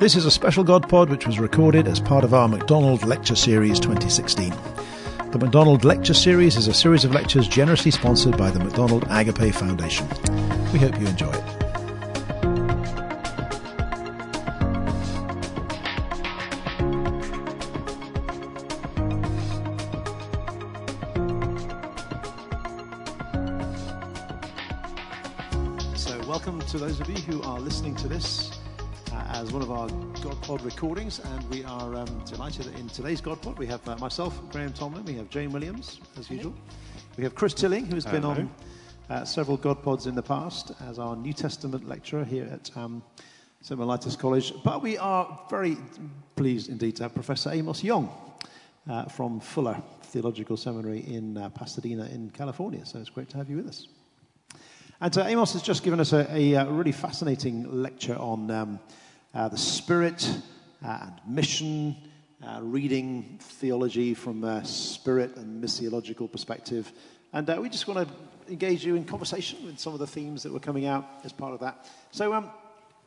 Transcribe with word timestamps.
This 0.00 0.16
is 0.16 0.24
a 0.24 0.30
special 0.30 0.64
GodPod 0.64 1.10
which 1.10 1.26
was 1.26 1.38
recorded 1.38 1.86
as 1.86 2.00
part 2.00 2.24
of 2.24 2.32
our 2.32 2.48
McDonald 2.48 3.04
Lecture 3.04 3.36
Series 3.36 3.78
2016. 3.78 4.48
The 5.30 5.38
McDonald 5.38 5.84
Lecture 5.84 6.14
Series 6.14 6.56
is 6.56 6.68
a 6.68 6.72
series 6.72 7.04
of 7.04 7.12
lectures 7.12 7.46
generously 7.46 7.90
sponsored 7.90 8.34
by 8.38 8.50
the 8.50 8.60
McDonald 8.60 9.04
Agape 9.10 9.54
Foundation. 9.54 10.08
We 10.72 10.78
hope 10.78 10.98
you 10.98 11.06
enjoy 11.06 11.28
it. 11.28 11.44
So, 25.98 26.18
welcome 26.26 26.58
to 26.58 26.78
those 26.78 26.98
of 27.00 27.10
you 27.10 27.16
who 27.16 27.42
are 27.42 27.60
listening 27.60 27.96
to 27.96 28.08
this 28.08 28.59
as 29.40 29.52
one 29.54 29.62
of 29.62 29.70
our 29.70 29.88
GodPod 29.88 30.62
recordings, 30.66 31.18
and 31.18 31.48
we 31.48 31.64
are 31.64 31.94
um, 31.94 32.22
delighted 32.26 32.66
that 32.66 32.78
in 32.78 32.88
today's 32.88 33.22
GodPod 33.22 33.56
we 33.56 33.64
have 33.64 33.88
uh, 33.88 33.96
myself, 33.96 34.38
Graham 34.50 34.70
Tomlin, 34.74 35.02
we 35.06 35.14
have 35.14 35.30
Jane 35.30 35.50
Williams, 35.50 35.98
as 36.18 36.30
usual. 36.30 36.54
We 37.16 37.24
have 37.24 37.34
Chris 37.34 37.54
Tilling, 37.54 37.86
who 37.86 37.94
has 37.94 38.04
been 38.04 38.22
on 38.22 38.50
uh, 39.08 39.24
several 39.24 39.56
GodPods 39.56 40.06
in 40.06 40.14
the 40.14 40.22
past 40.22 40.72
as 40.86 40.98
our 40.98 41.16
New 41.16 41.32
Testament 41.32 41.88
lecturer 41.88 42.22
here 42.22 42.50
at 42.52 42.70
um, 42.76 43.02
St. 43.62 43.80
Mellitus 43.80 44.18
College. 44.18 44.52
But 44.62 44.82
we 44.82 44.98
are 44.98 45.40
very 45.48 45.78
pleased 46.36 46.68
indeed 46.68 46.96
to 46.96 47.04
have 47.04 47.14
Professor 47.14 47.50
Amos 47.50 47.82
Yong 47.82 48.10
uh, 48.90 49.06
from 49.06 49.40
Fuller 49.40 49.82
Theological 50.02 50.58
Seminary 50.58 51.00
in 51.06 51.38
uh, 51.38 51.48
Pasadena, 51.48 52.04
in 52.12 52.28
California. 52.28 52.84
So 52.84 52.98
it's 52.98 53.08
great 53.08 53.30
to 53.30 53.38
have 53.38 53.48
you 53.48 53.56
with 53.56 53.68
us. 53.68 53.88
And 55.00 55.16
uh, 55.16 55.24
Amos 55.24 55.54
has 55.54 55.62
just 55.62 55.82
given 55.82 55.98
us 55.98 56.12
a, 56.12 56.26
a, 56.30 56.56
uh 56.56 56.66
really 56.66 56.92
fascinating 56.92 57.82
lecture 57.82 58.16
on 58.16 58.50
um, 58.50 58.78
uh, 59.34 59.48
the 59.48 59.58
Spirit 59.58 60.28
uh, 60.84 60.98
and 61.02 61.20
mission, 61.26 61.96
uh, 62.42 62.60
reading 62.62 63.38
theology 63.40 64.14
from 64.14 64.44
a 64.44 64.64
spirit 64.64 65.36
and 65.36 65.62
missiological 65.62 66.30
perspective. 66.30 66.92
And 67.32 67.48
uh, 67.48 67.58
we 67.60 67.68
just 67.68 67.86
want 67.86 68.08
to 68.08 68.52
engage 68.52 68.84
you 68.84 68.96
in 68.96 69.04
conversation 69.04 69.64
with 69.64 69.78
some 69.78 69.92
of 69.92 69.98
the 69.98 70.06
themes 70.06 70.42
that 70.42 70.52
were 70.52 70.60
coming 70.60 70.86
out 70.86 71.06
as 71.24 71.32
part 71.32 71.52
of 71.52 71.60
that. 71.60 71.88
So, 72.10 72.32
um, 72.32 72.50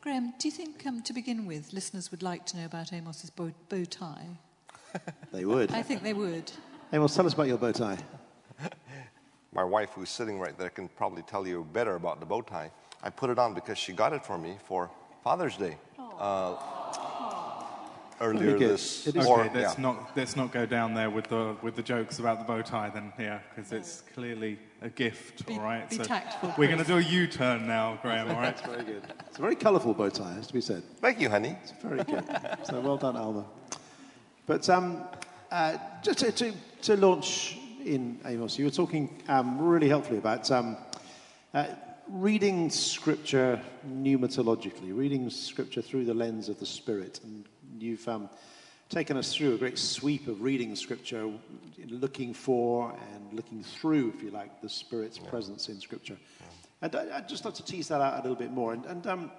Graham, 0.00 0.32
do 0.38 0.48
you 0.48 0.52
think, 0.52 0.86
um, 0.86 1.02
to 1.02 1.12
begin 1.12 1.46
with, 1.46 1.72
listeners 1.72 2.10
would 2.10 2.22
like 2.22 2.46
to 2.46 2.56
know 2.56 2.64
about 2.64 2.92
Amos's 2.92 3.30
bow, 3.30 3.52
bow 3.68 3.84
tie? 3.84 4.26
they 5.32 5.44
would. 5.44 5.72
I 5.72 5.82
think 5.82 6.02
they 6.02 6.14
would. 6.14 6.50
Amos, 6.92 7.14
tell 7.14 7.26
us 7.26 7.34
about 7.34 7.48
your 7.48 7.58
bow 7.58 7.72
tie. 7.72 7.98
My 9.52 9.64
wife, 9.64 9.90
who's 9.94 10.10
sitting 10.10 10.38
right 10.38 10.56
there, 10.58 10.70
can 10.70 10.88
probably 10.88 11.22
tell 11.22 11.46
you 11.46 11.66
better 11.72 11.96
about 11.96 12.20
the 12.20 12.26
bow 12.26 12.42
tie. 12.42 12.70
I 13.02 13.10
put 13.10 13.30
it 13.30 13.38
on 13.38 13.52
because 13.54 13.78
she 13.78 13.92
got 13.92 14.12
it 14.12 14.24
for 14.24 14.38
me 14.38 14.56
for 14.64 14.90
Father's 15.22 15.56
Day 15.56 15.76
uh, 16.18 16.56
earlier 18.20 18.56
Very 18.56 18.58
this. 18.58 19.06
It 19.06 19.16
is- 19.16 19.26
or- 19.26 19.44
Okay, 19.44 19.60
let's 19.60 19.74
yeah. 19.76 19.82
not 19.82 20.16
let's 20.16 20.36
not 20.36 20.52
go 20.52 20.66
down 20.66 20.94
there 20.94 21.10
with 21.10 21.28
the 21.28 21.56
with 21.62 21.74
the 21.76 21.82
jokes 21.82 22.18
about 22.18 22.38
the 22.38 22.44
bow 22.44 22.62
tie 22.62 22.90
then 22.90 23.12
here 23.16 23.42
because 23.54 23.72
it's 23.72 24.02
clearly 24.14 24.58
a 24.82 24.88
gift. 24.88 25.46
Be- 25.46 25.54
all 25.54 25.60
right, 25.60 25.88
be 25.88 25.98
tactful, 25.98 26.54
we're 26.56 26.68
going 26.68 26.78
to 26.78 26.84
do 26.84 26.98
a 26.98 27.02
U-turn 27.02 27.66
now, 27.66 27.98
Graham. 28.02 28.28
All 28.28 28.36
right. 28.36 28.56
That's 28.56 28.62
Very 28.66 28.84
good. 28.84 29.02
It's 29.28 29.38
a 29.38 29.42
very 29.42 29.56
colourful 29.56 29.94
bow 29.94 30.08
tie, 30.10 30.32
has 30.34 30.46
to 30.46 30.52
be 30.52 30.60
said. 30.60 30.82
Thank 31.00 31.20
you, 31.20 31.28
honey. 31.28 31.56
It's 31.62 31.72
very 31.82 32.04
good. 32.04 32.24
so 32.64 32.80
well 32.80 32.96
done, 32.96 33.16
Alma. 33.16 33.44
But 34.46 34.68
um, 34.68 35.02
uh, 35.50 35.78
just 36.02 36.18
to, 36.18 36.30
to, 36.32 36.52
to 36.82 36.96
launch 36.96 37.58
in, 37.84 38.18
Amos, 38.24 38.58
you 38.58 38.66
were 38.66 38.70
talking 38.70 39.22
um, 39.28 39.58
really 39.58 39.88
helpfully 39.88 40.18
about 40.18 40.50
um, 40.50 40.76
uh, 41.54 41.66
reading 42.08 42.70
Scripture 42.70 43.60
pneumatologically, 43.88 44.96
reading 44.96 45.30
Scripture 45.30 45.82
through 45.82 46.04
the 46.04 46.14
lens 46.14 46.48
of 46.48 46.58
the 46.58 46.66
Spirit. 46.66 47.20
And 47.24 47.44
you've 47.78 48.06
um, 48.08 48.28
taken 48.88 49.16
us 49.16 49.34
through 49.34 49.54
a 49.54 49.58
great 49.58 49.78
sweep 49.78 50.28
of 50.28 50.42
reading 50.42 50.76
Scripture, 50.76 51.30
looking 51.88 52.34
for 52.34 52.94
and 53.14 53.32
looking 53.32 53.62
through, 53.62 54.12
if 54.16 54.22
you 54.22 54.30
like, 54.30 54.60
the 54.60 54.68
Spirit's 54.68 55.18
presence 55.18 55.68
in 55.68 55.80
Scripture. 55.80 56.16
And 56.82 56.94
I, 56.94 57.18
I'd 57.18 57.28
just 57.28 57.44
like 57.44 57.54
to 57.54 57.64
tease 57.64 57.88
that 57.88 58.00
out 58.00 58.14
a 58.14 58.22
little 58.22 58.36
bit 58.36 58.50
more. 58.50 58.72
And, 58.72 58.84
and 58.86 59.06
um, 59.06 59.30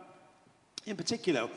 in 0.85 0.95
particular, 0.95 1.49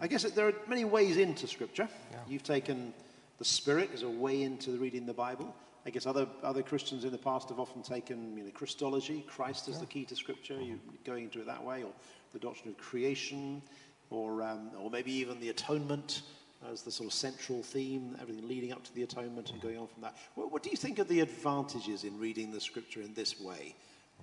I 0.00 0.06
guess 0.06 0.24
there 0.24 0.48
are 0.48 0.54
many 0.66 0.84
ways 0.84 1.16
into 1.16 1.46
Scripture. 1.46 1.88
You've 2.28 2.42
taken 2.42 2.92
the 3.38 3.44
Spirit 3.44 3.90
as 3.94 4.02
a 4.02 4.08
way 4.08 4.42
into 4.42 4.72
reading 4.72 5.06
the 5.06 5.14
Bible. 5.14 5.54
I 5.86 5.90
guess 5.90 6.06
other, 6.06 6.26
other 6.42 6.62
Christians 6.62 7.04
in 7.04 7.12
the 7.12 7.18
past 7.18 7.48
have 7.48 7.58
often 7.58 7.82
taken 7.82 8.36
you 8.36 8.44
know, 8.44 8.50
Christology, 8.50 9.24
Christ 9.26 9.68
as 9.68 9.80
the 9.80 9.86
key 9.86 10.04
to 10.06 10.16
Scripture, 10.16 10.60
you 10.60 10.78
going 11.04 11.24
into 11.24 11.40
it 11.40 11.46
that 11.46 11.64
way, 11.64 11.82
or 11.82 11.92
the 12.32 12.38
doctrine 12.38 12.70
of 12.70 12.78
creation, 12.78 13.62
or, 14.10 14.42
um, 14.42 14.70
or 14.78 14.90
maybe 14.90 15.12
even 15.12 15.40
the 15.40 15.48
atonement 15.48 16.22
as 16.70 16.82
the 16.82 16.90
sort 16.90 17.06
of 17.06 17.14
central 17.14 17.62
theme, 17.62 18.16
everything 18.20 18.46
leading 18.46 18.72
up 18.72 18.84
to 18.84 18.94
the 18.94 19.02
atonement 19.02 19.50
and 19.50 19.60
going 19.62 19.78
on 19.78 19.86
from 19.86 20.02
that. 20.02 20.14
What, 20.34 20.52
what 20.52 20.62
do 20.62 20.68
you 20.70 20.76
think 20.76 20.98
of 20.98 21.08
the 21.08 21.20
advantages 21.20 22.04
in 22.04 22.18
reading 22.18 22.52
the 22.52 22.60
Scripture 22.60 23.00
in 23.00 23.14
this 23.14 23.40
way? 23.40 23.74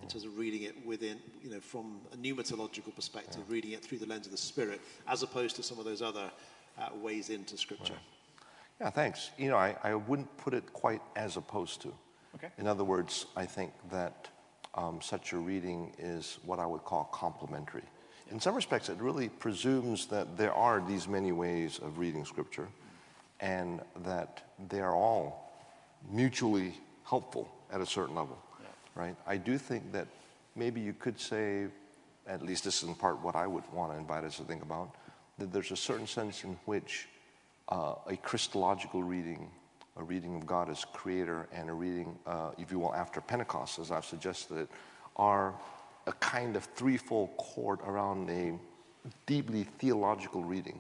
in 0.02 0.08
terms 0.08 0.26
of 0.26 0.38
reading 0.38 0.64
it 0.64 0.86
within, 0.86 1.18
you 1.42 1.50
know, 1.50 1.60
from 1.60 2.00
a 2.14 2.18
pneumatological 2.18 2.96
perspective, 2.96 3.42
reading 3.50 3.72
it 3.72 3.84
through 3.84 3.98
the 3.98 4.06
lens 4.06 4.26
of 4.26 4.32
the 4.32 4.38
Spirit, 4.38 4.82
as 5.08 5.24
opposed 5.24 5.56
to 5.56 5.64
some 5.64 5.80
of 5.80 5.86
those 5.86 6.02
other 6.02 6.30
uh, 6.78 6.90
ways 6.96 7.30
into 7.30 7.58
Scripture. 7.58 7.96
Yeah, 8.80 8.90
thanks. 8.92 9.32
You 9.38 9.50
know, 9.50 9.58
I, 9.58 9.76
I 9.84 9.96
wouldn't 9.96 10.36
put 10.38 10.54
it 10.54 10.72
quite 10.74 11.02
as 11.16 11.38
opposed 11.38 11.82
to. 11.82 11.94
Okay. 12.36 12.50
In 12.58 12.68
other 12.68 12.84
words, 12.84 13.26
I 13.36 13.46
think 13.46 13.72
that 13.92 14.28
um, 14.76 15.02
such 15.02 15.34
a 15.34 15.38
reading 15.38 15.94
is 15.98 16.38
what 16.46 16.60
I 16.60 16.66
would 16.66 16.84
call 16.84 17.06
complementary. 17.06 17.84
In 18.30 18.40
some 18.40 18.54
respects, 18.54 18.90
it 18.90 18.98
really 19.00 19.30
presumes 19.30 20.06
that 20.08 20.38
there 20.38 20.54
are 20.54 20.84
these 20.86 21.08
many 21.08 21.32
ways 21.32 21.80
of 21.80 21.98
reading 21.98 22.26
Scripture 22.26 22.68
and 23.40 23.82
that 24.04 24.44
they 24.70 24.82
are 24.82 24.94
all 24.94 25.52
mutually 26.12 26.74
helpful 27.04 27.50
at 27.72 27.82
a 27.82 27.86
certain 27.86 28.16
level, 28.16 28.38
right? 28.96 29.16
I 29.26 29.38
do 29.38 29.58
think 29.58 29.92
that 29.94 30.08
maybe 30.56 30.82
you 30.82 30.94
could 30.94 31.20
say, 31.20 31.68
at 32.28 32.42
least 32.42 32.66
this 32.66 32.84
is 32.84 32.90
in 32.90 32.96
part 32.96 33.22
what 33.24 33.36
I 33.36 33.48
would 33.48 33.64
want 33.72 33.94
to 33.94 33.98
invite 33.98 34.24
us 34.24 34.38
to 34.38 34.44
think 34.44 34.62
about, 34.62 34.94
that 35.38 35.54
there's 35.54 35.72
a 35.72 35.78
certain 35.78 36.08
sense 36.08 36.44
in 36.44 36.58
which 36.66 37.08
uh, 37.70 37.96
a 38.08 38.16
Christological 38.18 39.04
reading, 39.04 39.50
a 39.98 40.04
reading 40.04 40.36
of 40.36 40.46
God 40.46 40.70
as 40.70 40.86
creator, 40.86 41.48
and 41.52 41.70
a 41.70 41.74
reading, 41.74 42.18
uh, 42.26 42.52
if 42.58 42.72
you 42.72 42.80
will, 42.80 42.94
after 42.94 43.22
Pentecost, 43.22 43.80
as 43.80 43.92
I've 43.92 44.06
suggested, 44.06 44.68
are 45.16 45.54
a 46.06 46.14
kind 46.14 46.56
of 46.56 46.64
threefold 46.64 47.36
cord 47.38 47.80
around 47.82 48.30
a 48.30 48.58
deeply 49.26 49.64
theological 49.64 50.44
reading, 50.44 50.80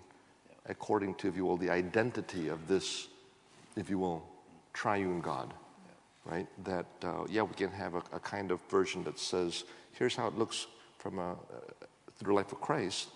according 0.67 1.15
to, 1.15 1.27
if 1.27 1.35
you 1.35 1.45
will, 1.45 1.57
the 1.57 1.69
identity 1.69 2.47
of 2.47 2.67
this, 2.67 3.07
if 3.75 3.89
you 3.89 3.99
will, 3.99 4.25
triune 4.73 5.19
God. 5.21 5.53
Right? 6.25 6.47
That, 6.65 6.85
uh, 7.03 7.23
yeah, 7.29 7.43
we 7.43 7.53
can 7.53 7.71
have 7.71 7.95
a, 7.95 8.03
a 8.11 8.19
kind 8.19 8.51
of 8.51 8.59
version 8.69 9.03
that 9.05 9.17
says, 9.17 9.63
here's 9.93 10.15
how 10.15 10.27
it 10.27 10.37
looks 10.37 10.67
from 10.97 11.19
a, 11.19 11.31
uh, 11.31 11.35
through 12.17 12.33
the 12.33 12.35
life 12.35 12.51
of 12.51 12.59
Christ, 12.59 13.09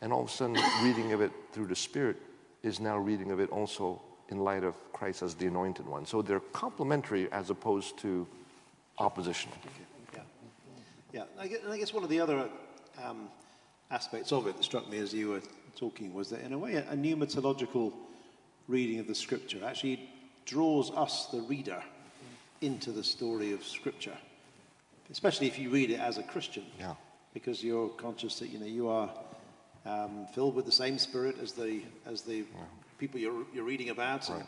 and 0.00 0.12
all 0.12 0.22
of 0.22 0.28
a 0.28 0.32
sudden, 0.32 0.56
reading 0.82 1.12
of 1.12 1.20
it 1.20 1.32
through 1.52 1.66
the 1.66 1.76
Spirit 1.76 2.16
is 2.64 2.80
now 2.80 2.96
reading 2.98 3.30
of 3.30 3.40
it 3.40 3.50
also 3.50 4.00
in 4.30 4.38
light 4.38 4.64
of 4.64 4.74
Christ 4.92 5.22
as 5.22 5.34
the 5.34 5.46
anointed 5.46 5.86
one. 5.86 6.06
So 6.06 6.22
they're 6.22 6.40
complementary 6.40 7.30
as 7.30 7.50
opposed 7.50 7.98
to 7.98 8.26
oppositional. 8.98 9.56
Yeah. 10.14 10.20
Yeah. 11.12 11.24
And 11.62 11.72
I 11.72 11.78
guess 11.78 11.92
one 11.92 12.02
of 12.02 12.10
the 12.10 12.20
other 12.20 12.48
um, 13.04 13.28
aspects 13.90 14.32
of 14.32 14.46
it 14.46 14.56
that 14.56 14.64
struck 14.64 14.88
me 14.90 14.98
as 14.98 15.12
you 15.12 15.28
were 15.28 15.42
talking 15.76 16.14
was 16.14 16.30
that, 16.30 16.40
in 16.40 16.52
a 16.52 16.58
way, 16.58 16.74
a, 16.74 16.90
a 16.90 16.96
pneumatological 16.96 17.92
reading 18.66 18.98
of 18.98 19.06
the 19.06 19.14
Scripture 19.14 19.60
actually 19.64 20.08
draws 20.46 20.90
us, 20.92 21.26
the 21.26 21.42
reader, 21.42 21.82
into 22.60 22.92
the 22.92 23.04
story 23.04 23.52
of 23.52 23.62
Scripture, 23.62 24.16
especially 25.10 25.46
if 25.46 25.58
you 25.58 25.68
read 25.68 25.90
it 25.90 26.00
as 26.00 26.16
a 26.16 26.22
Christian. 26.22 26.64
Yeah. 26.78 26.94
Because 27.34 27.62
you're 27.62 27.88
conscious 27.88 28.38
that 28.38 28.48
you 28.48 28.58
know 28.58 28.66
you 28.66 28.88
are 28.88 29.10
um, 29.86 30.26
filled 30.34 30.54
with 30.54 30.66
the 30.66 30.72
same 30.72 30.98
Spirit 30.98 31.36
as 31.42 31.52
the 31.52 31.82
as 32.06 32.22
the 32.22 32.44
people 32.98 33.20
you're, 33.20 33.44
you're 33.52 33.64
reading 33.64 33.90
about, 33.90 34.28
and, 34.30 34.44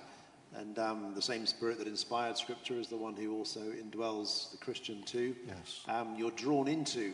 and 0.56 0.78
um, 0.78 1.12
the 1.14 1.22
same 1.22 1.46
Spirit 1.46 1.78
that 1.78 1.88
inspired 1.88 2.36
Scripture 2.36 2.74
is 2.74 2.88
the 2.88 2.96
one 2.96 3.14
who 3.14 3.36
also 3.36 3.60
indwells 3.60 4.50
the 4.52 4.56
Christian 4.58 5.02
too. 5.02 5.34
Yes. 5.46 5.84
Um, 5.88 6.14
you're 6.16 6.30
drawn 6.30 6.68
into 6.68 7.12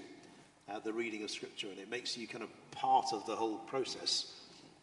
uh, 0.70 0.78
the 0.80 0.92
reading 0.92 1.24
of 1.24 1.30
Scripture, 1.30 1.68
and 1.68 1.78
it 1.78 1.90
makes 1.90 2.16
you 2.16 2.28
kind 2.28 2.44
of 2.44 2.50
part 2.70 3.06
of 3.12 3.26
the 3.26 3.34
whole 3.34 3.58
process. 3.58 4.32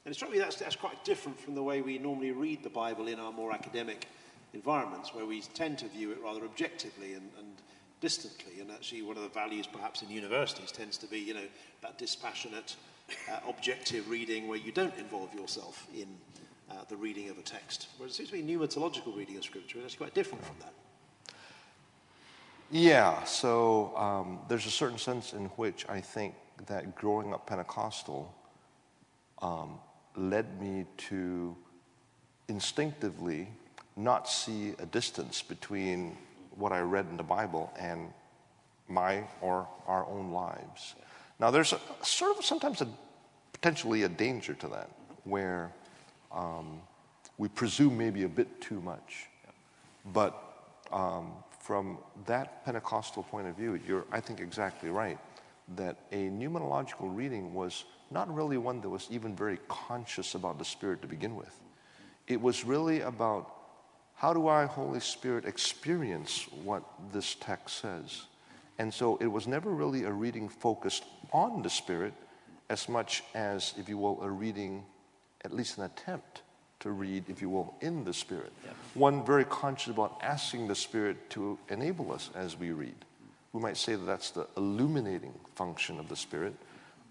And 0.06 0.12
it 0.13 0.15
struck 0.15 0.31
me 0.31 0.39
that's, 0.39 0.56
that's 0.56 0.75
quite 0.75 1.03
different 1.03 1.39
from 1.39 1.56
the 1.56 1.63
way 1.63 1.81
we 1.81 1.97
normally 1.97 2.31
read 2.31 2.63
the 2.63 2.69
Bible 2.69 3.07
in 3.07 3.19
our 3.19 3.31
more 3.31 3.51
academic 3.51 4.07
environments, 4.53 5.13
where 5.13 5.25
we 5.25 5.41
tend 5.41 5.77
to 5.80 5.88
view 5.88 6.12
it 6.12 6.19
rather 6.24 6.44
objectively 6.45 7.13
and, 7.13 7.30
and 7.38 7.47
distantly. 8.01 8.62
And 8.62 8.71
actually, 8.71 9.01
one 9.01 9.18
of 9.18 9.24
the 9.24 9.30
values 9.30 9.68
perhaps 9.68 10.01
in 10.01 10.09
universities 10.09 10.71
tends 10.71 10.97
to 11.00 11.07
be, 11.07 11.19
you 11.19 11.33
know, 11.33 11.47
that 11.81 11.97
dispassionate, 11.97 12.75
uh, 13.31 13.39
objective 13.47 14.09
reading 14.09 14.47
where 14.47 14.57
you 14.57 14.71
don't 14.71 14.97
involve 14.97 15.33
yourself 15.33 15.88
in 15.94 16.07
uh, 16.69 16.75
the 16.89 16.95
reading 16.95 17.29
of 17.29 17.38
a 17.38 17.41
text. 17.41 17.88
Whereas 17.97 18.13
it 18.13 18.17
seems 18.17 18.29
to 18.29 18.35
be 18.35 18.44
pneumatological 18.44 19.15
reading 19.15 19.38
of 19.38 19.44
Scripture 19.44 19.79
is 19.79 19.85
actually 19.85 19.97
quite 19.97 20.13
different 20.13 20.45
from 20.45 20.56
that. 20.59 20.73
Yeah, 22.71 23.23
so 23.23 23.95
um, 23.97 24.39
there's 24.47 24.67
a 24.67 24.71
certain 24.71 25.00
sense 25.00 25.33
in 25.33 25.45
which 25.57 25.89
I 25.89 26.00
think 26.01 26.35
that 26.67 26.95
growing 26.95 27.33
up 27.33 27.47
Pentecostal 27.47 28.31
um, 29.41 29.79
led 30.15 30.62
me 30.62 30.85
to 31.09 31.55
instinctively 32.47 33.47
not 33.95 34.29
see 34.29 34.75
a 34.79 34.85
distance 34.85 35.41
between 35.41 36.15
what 36.55 36.71
I 36.71 36.81
read 36.81 37.07
in 37.09 37.17
the 37.17 37.23
Bible 37.23 37.71
and 37.79 38.13
my 38.88 39.23
or 39.41 39.67
our 39.88 40.05
own 40.05 40.31
lives. 40.31 40.95
Now, 41.39 41.51
there's 41.51 41.74
a, 41.74 41.80
sort 42.01 42.38
of 42.38 42.45
sometimes 42.45 42.81
a, 42.81 42.88
potentially 43.53 44.03
a 44.03 44.09
danger 44.09 44.53
to 44.56 44.68
that, 44.69 44.89
where 45.24 45.71
um, 46.31 46.81
we 47.38 47.47
presume 47.47 47.97
maybe 47.97 48.24
a 48.24 48.30
bit 48.30 48.62
too 48.62 48.81
much. 48.81 49.27
But 50.13 50.36
um, 50.91 51.31
from 51.62 51.97
that 52.25 52.65
Pentecostal 52.65 53.24
point 53.24 53.47
of 53.47 53.56
view, 53.56 53.80
you're, 53.88 54.06
I 54.12 54.19
think, 54.19 54.39
exactly 54.39 54.89
right 54.89 55.18
that 55.75 55.97
a 56.12 56.30
pneumatological 56.30 57.15
reading 57.15 57.53
was 57.53 57.86
not 58.12 58.33
really 58.33 58.57
one 58.57 58.81
that 58.81 58.89
was 58.89 59.07
even 59.12 59.36
very 59.36 59.59
conscious 59.68 60.33
about 60.33 60.57
the 60.57 60.65
Spirit 60.65 61.01
to 61.01 61.07
begin 61.07 61.36
with. 61.36 61.59
It 62.27 62.41
was 62.41 62.65
really 62.65 63.01
about 63.01 63.53
how 64.15 64.33
do 64.33 64.47
I, 64.47 64.65
Holy 64.65 65.00
Spirit, 65.00 65.45
experience 65.45 66.47
what 66.63 66.83
this 67.13 67.36
text 67.36 67.77
says? 67.77 68.24
And 68.79 68.93
so 68.93 69.17
it 69.17 69.27
was 69.27 69.45
never 69.45 69.69
really 69.69 70.05
a 70.05 70.11
reading 70.11 70.49
focused 70.49 71.03
on 71.31 71.61
the 71.61 71.69
Spirit 71.69 72.13
as 72.69 72.89
much 72.89 73.23
as, 73.35 73.73
if 73.77 73.89
you 73.89 73.97
will, 73.97 74.21
a 74.23 74.29
reading, 74.29 74.83
at 75.43 75.53
least 75.53 75.77
an 75.77 75.83
attempt 75.83 76.41
to 76.79 76.91
read, 76.91 77.25
if 77.27 77.41
you 77.41 77.49
will, 77.49 77.75
in 77.81 78.05
the 78.05 78.13
Spirit. 78.13 78.53
Yeah. 78.65 78.71
One 78.93 79.25
very 79.25 79.43
conscious 79.43 79.89
about 79.89 80.17
asking 80.23 80.69
the 80.69 80.75
Spirit 80.75 81.29
to 81.31 81.59
enable 81.69 82.11
us 82.13 82.29
as 82.35 82.57
we 82.57 82.71
read. 82.71 82.95
We 83.51 83.61
might 83.61 83.75
say 83.75 83.95
that 83.95 84.05
that's 84.05 84.31
the 84.31 84.47
illuminating 84.55 85.33
function 85.55 85.99
of 85.99 86.07
the 86.07 86.15
Spirit, 86.15 86.55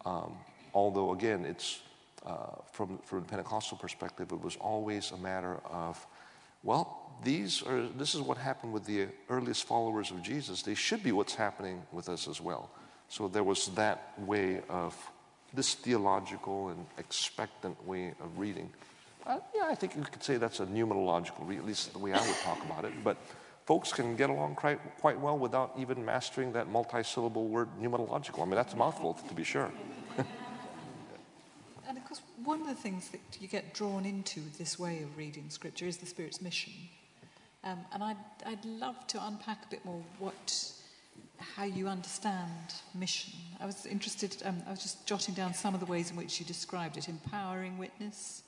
um, 0.06 0.32
although, 0.72 1.12
again, 1.12 1.44
it's 1.44 1.82
uh, 2.24 2.62
from, 2.72 2.98
from 3.04 3.18
a 3.18 3.22
Pentecostal 3.22 3.76
perspective, 3.76 4.32
it 4.32 4.40
was 4.40 4.56
always 4.56 5.10
a 5.10 5.18
matter 5.18 5.60
of, 5.70 6.04
well, 6.62 6.98
these 7.24 7.62
are, 7.62 7.86
this 7.96 8.14
is 8.14 8.20
what 8.20 8.38
happened 8.38 8.72
with 8.72 8.84
the 8.84 9.08
earliest 9.28 9.64
followers 9.64 10.10
of 10.10 10.22
Jesus. 10.22 10.62
They 10.62 10.74
should 10.74 11.02
be 11.02 11.12
what's 11.12 11.34
happening 11.34 11.82
with 11.92 12.08
us 12.08 12.28
as 12.28 12.40
well. 12.40 12.70
So 13.08 13.28
there 13.28 13.44
was 13.44 13.68
that 13.68 14.12
way 14.18 14.62
of 14.68 14.94
this 15.54 15.74
theological 15.74 16.68
and 16.68 16.86
expectant 16.98 17.84
way 17.86 18.14
of 18.20 18.38
reading. 18.38 18.70
Uh, 19.26 19.38
yeah, 19.54 19.66
I 19.68 19.74
think 19.74 19.96
you 19.96 20.02
could 20.02 20.22
say 20.22 20.36
that's 20.36 20.60
a 20.60 20.66
pneumatological, 20.66 21.56
at 21.56 21.66
least 21.66 21.92
the 21.92 21.98
way 21.98 22.12
I 22.12 22.26
would 22.26 22.36
talk 22.36 22.62
about 22.64 22.84
it. 22.84 22.92
But 23.02 23.16
folks 23.66 23.92
can 23.92 24.16
get 24.16 24.30
along 24.30 24.54
quite, 24.54 24.80
quite 25.00 25.18
well 25.18 25.38
without 25.38 25.74
even 25.78 26.04
mastering 26.04 26.52
that 26.52 26.68
multi-syllable 26.68 27.48
word 27.48 27.68
pneumatological. 27.80 28.40
I 28.40 28.44
mean, 28.44 28.54
that's 28.54 28.74
a 28.74 28.76
mouthful, 28.76 29.14
to 29.14 29.34
be 29.34 29.44
sure. 29.44 29.70
and 32.52 32.60
of 32.60 32.66
course, 32.66 32.66
one 32.66 32.68
of 32.68 32.76
the 32.76 32.82
things 32.82 33.08
that 33.10 33.20
you 33.40 33.48
get 33.48 33.74
drawn 33.74 34.04
into 34.04 34.40
this 34.58 34.78
way 34.78 35.02
of 35.02 35.16
reading 35.16 35.50
Scripture 35.50 35.86
is 35.86 35.98
the 35.98 36.06
Spirit's 36.06 36.40
mission. 36.40 36.72
Um, 37.64 37.78
and 37.92 38.02
I'd, 38.02 38.16
I'd 38.46 38.64
love 38.64 39.06
to 39.08 39.26
unpack 39.26 39.64
a 39.66 39.68
bit 39.68 39.84
more 39.84 40.02
what, 40.18 40.72
how 41.38 41.64
you 41.64 41.88
understand 41.88 42.50
mission. 42.94 43.34
I 43.60 43.66
was 43.66 43.84
interested, 43.86 44.42
um, 44.44 44.62
I 44.66 44.70
was 44.70 44.82
just 44.82 45.06
jotting 45.06 45.34
down 45.34 45.54
some 45.54 45.74
of 45.74 45.80
the 45.80 45.86
ways 45.86 46.10
in 46.10 46.16
which 46.16 46.40
you 46.40 46.46
described 46.46 46.96
it 46.96 47.08
empowering 47.08 47.78
witness, 47.78 48.42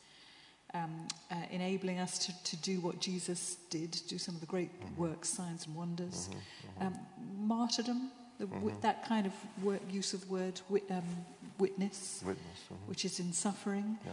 um, 0.73 1.09
uh, 1.31 1.35
enabling 1.51 1.99
us 1.99 2.19
to, 2.27 2.45
to 2.45 2.57
do 2.59 2.81
what 2.81 3.01
Jesus 3.01 3.57
did, 3.69 4.01
do 4.09 4.19
some 4.19 4.35
of 4.35 4.41
the 4.41 4.47
great 4.47 4.73
mm-hmm. 4.81 5.03
works, 5.03 5.29
signs, 5.29 5.67
and 5.67 5.75
wonders. 5.75 6.29
Mm-hmm, 6.29 6.85
mm-hmm. 6.85 6.87
Um, 6.87 7.49
martyrdom, 7.49 8.11
the, 8.39 8.47
mm-hmm. 8.47 8.69
that 8.81 9.05
kind 9.07 9.27
of 9.27 9.33
word, 9.63 9.81
use 9.91 10.15
of 10.15 10.31
word 10.31 10.61
um, 10.91 11.03
witness, 11.61 12.23
witness 12.27 12.61
mm-hmm. 12.65 12.89
which 12.89 13.05
is 13.05 13.21
in 13.21 13.33
suffering. 13.33 13.99
Yeah. 14.05 14.13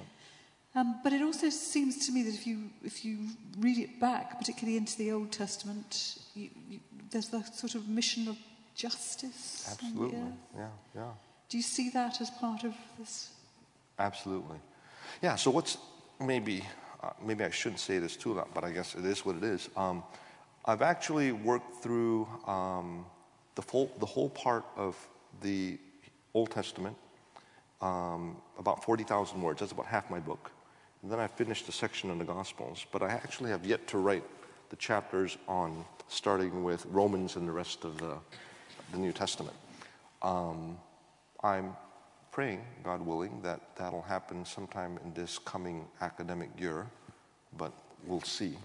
Um, 0.76 1.00
but 1.04 1.12
it 1.12 1.24
also 1.24 1.50
seems 1.50 2.06
to 2.06 2.12
me 2.12 2.22
that 2.24 2.34
if 2.34 2.46
you, 2.46 2.70
if 2.84 3.04
you 3.04 3.18
read 3.58 3.80
it 3.80 4.00
back, 4.00 4.38
particularly 4.38 4.78
into 4.78 4.96
the 4.98 5.12
Old 5.12 5.32
Testament, 5.32 6.20
you, 6.36 6.50
you, 6.70 6.80
there's 7.10 7.30
the 7.30 7.42
sort 7.44 7.74
of 7.74 7.88
mission 7.88 8.28
of 8.28 8.38
justice. 8.76 9.68
Absolutely. 9.72 10.20
Yeah, 10.56 10.68
yeah. 10.96 11.12
Do 11.50 11.58
you 11.58 11.64
see 11.64 11.90
that 11.92 12.22
as 12.22 12.30
part 12.30 12.64
of 12.64 12.76
this? 13.00 13.30
Absolutely. 13.98 14.58
Yeah, 15.24 15.36
so 15.36 15.50
what's 15.50 15.78
maybe, 16.20 16.64
uh, 17.02 17.10
maybe 17.26 17.44
I 17.44 17.50
shouldn't 17.50 17.80
say 17.80 17.98
this 17.98 18.16
too 18.16 18.34
loud, 18.34 18.50
but 18.54 18.64
I 18.64 18.72
guess 18.72 18.94
it 18.94 19.06
is 19.06 19.26
what 19.26 19.38
it 19.38 19.44
is. 19.44 19.70
Um, 19.76 20.04
I've 20.66 20.82
actually 20.82 21.32
worked 21.32 21.82
through 21.82 22.28
um, 22.46 23.06
the, 23.56 23.62
full, 23.62 23.90
the 24.00 24.06
whole 24.06 24.30
part 24.30 24.66
of 24.76 24.96
the 25.42 25.80
Old 26.34 26.52
Testament, 26.52 26.96
um, 27.82 28.38
about 28.58 28.84
40,000 28.84 29.42
words. 29.42 29.60
That's 29.60 29.72
about 29.72 29.86
half 29.86 30.10
my 30.10 30.20
book. 30.20 30.52
And 31.02 31.12
then 31.12 31.20
I 31.20 31.28
finished 31.28 31.70
a 31.70 31.72
section 31.72 32.10
on 32.10 32.18
the 32.18 32.26
Gospels, 32.26 32.86
but 32.92 33.02
I 33.02 33.10
actually 33.10 33.52
have 33.52 33.66
yet 33.66 33.88
to 33.88 33.98
write 33.98 34.24
the 34.70 34.76
chapters 34.76 35.38
on 35.48 35.86
starting 36.08 36.64
with 36.64 36.86
Romans 36.88 37.36
and 37.36 37.48
the 37.48 37.52
rest 37.52 37.86
of 37.86 37.98
the, 37.98 38.18
the 38.92 38.98
New 38.98 39.12
Testament. 39.12 39.56
Um, 40.22 40.78
I'm 41.44 41.76
praying, 42.32 42.62
God 42.84 43.02
willing, 43.02 43.42
that 43.44 43.62
that'll 43.76 44.02
happen 44.02 44.46
sometime 44.46 45.00
in 45.04 45.14
this 45.14 45.38
coming 45.38 45.86
academic 46.02 46.50
year, 46.60 46.88
but 47.58 47.72
we'll 48.06 48.22
see. 48.22 48.58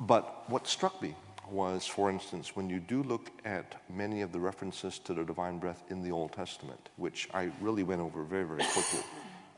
But 0.00 0.48
what 0.50 0.66
struck 0.66 1.00
me 1.00 1.14
was, 1.50 1.86
for 1.86 2.10
instance, 2.10 2.56
when 2.56 2.70
you 2.70 2.80
do 2.80 3.02
look 3.02 3.30
at 3.44 3.82
many 3.90 4.22
of 4.22 4.32
the 4.32 4.40
references 4.40 4.98
to 5.00 5.14
the 5.14 5.24
divine 5.24 5.58
breath 5.58 5.82
in 5.88 6.02
the 6.02 6.10
Old 6.10 6.32
Testament, 6.32 6.88
which 6.96 7.28
I 7.34 7.50
really 7.60 7.82
went 7.82 8.00
over 8.00 8.22
very, 8.22 8.44
very 8.44 8.64
quickly 8.64 9.00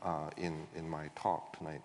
uh, 0.01 0.29
in, 0.37 0.67
in 0.75 0.89
my 0.89 1.09
talk 1.15 1.57
tonight. 1.57 1.81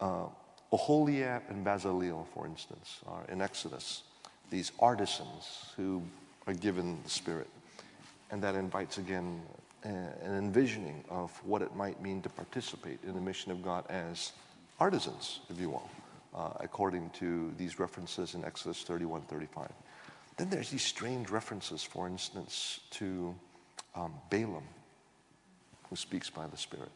Uh, 0.00 0.26
Oholiab 0.72 1.42
and 1.50 1.64
Bezalel, 1.64 2.26
for 2.32 2.46
instance, 2.46 3.00
are 3.06 3.24
in 3.28 3.40
Exodus, 3.40 4.02
these 4.50 4.72
artisans 4.78 5.72
who 5.76 6.02
are 6.46 6.54
given 6.54 6.98
the 7.02 7.10
Spirit. 7.10 7.48
And 8.30 8.42
that 8.42 8.54
invites 8.54 8.98
again 8.98 9.42
an 9.82 10.36
envisioning 10.36 11.04
of 11.08 11.30
what 11.44 11.62
it 11.62 11.74
might 11.74 12.00
mean 12.02 12.22
to 12.22 12.28
participate 12.28 12.98
in 13.04 13.14
the 13.14 13.20
mission 13.20 13.50
of 13.50 13.62
God 13.62 13.84
as 13.88 14.32
artisans, 14.78 15.40
if 15.48 15.58
you 15.58 15.70
will, 15.70 15.90
uh, 16.34 16.50
according 16.60 17.10
to 17.10 17.52
these 17.56 17.78
references 17.78 18.34
in 18.34 18.44
Exodus 18.44 18.82
31 18.82 19.22
35. 19.22 19.70
Then 20.36 20.48
there's 20.48 20.70
these 20.70 20.84
strange 20.84 21.30
references, 21.30 21.82
for 21.82 22.06
instance, 22.08 22.80
to 22.92 23.34
um, 23.94 24.14
Balaam, 24.30 24.64
who 25.88 25.96
speaks 25.96 26.30
by 26.30 26.46
the 26.46 26.56
Spirit. 26.56 26.90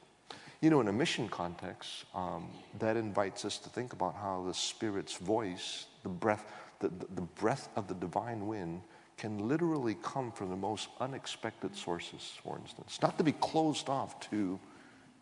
You 0.60 0.70
know, 0.70 0.80
in 0.80 0.88
a 0.88 0.92
mission 0.92 1.28
context, 1.28 2.04
um, 2.14 2.48
that 2.78 2.96
invites 2.96 3.44
us 3.44 3.58
to 3.58 3.68
think 3.68 3.92
about 3.92 4.14
how 4.14 4.44
the 4.46 4.54
Spirit's 4.54 5.16
voice, 5.16 5.86
the 6.02 6.08
breath, 6.08 6.46
the, 6.80 6.88
the, 6.88 7.06
the 7.16 7.20
breath 7.20 7.68
of 7.76 7.86
the 7.86 7.94
divine 7.94 8.46
wind, 8.46 8.80
can 9.16 9.46
literally 9.46 9.96
come 10.02 10.32
from 10.32 10.48
the 10.50 10.56
most 10.56 10.88
unexpected 11.00 11.76
sources, 11.76 12.32
for 12.42 12.58
instance. 12.58 12.98
Not 13.02 13.18
to 13.18 13.24
be 13.24 13.32
closed 13.32 13.88
off 13.88 14.18
to, 14.30 14.58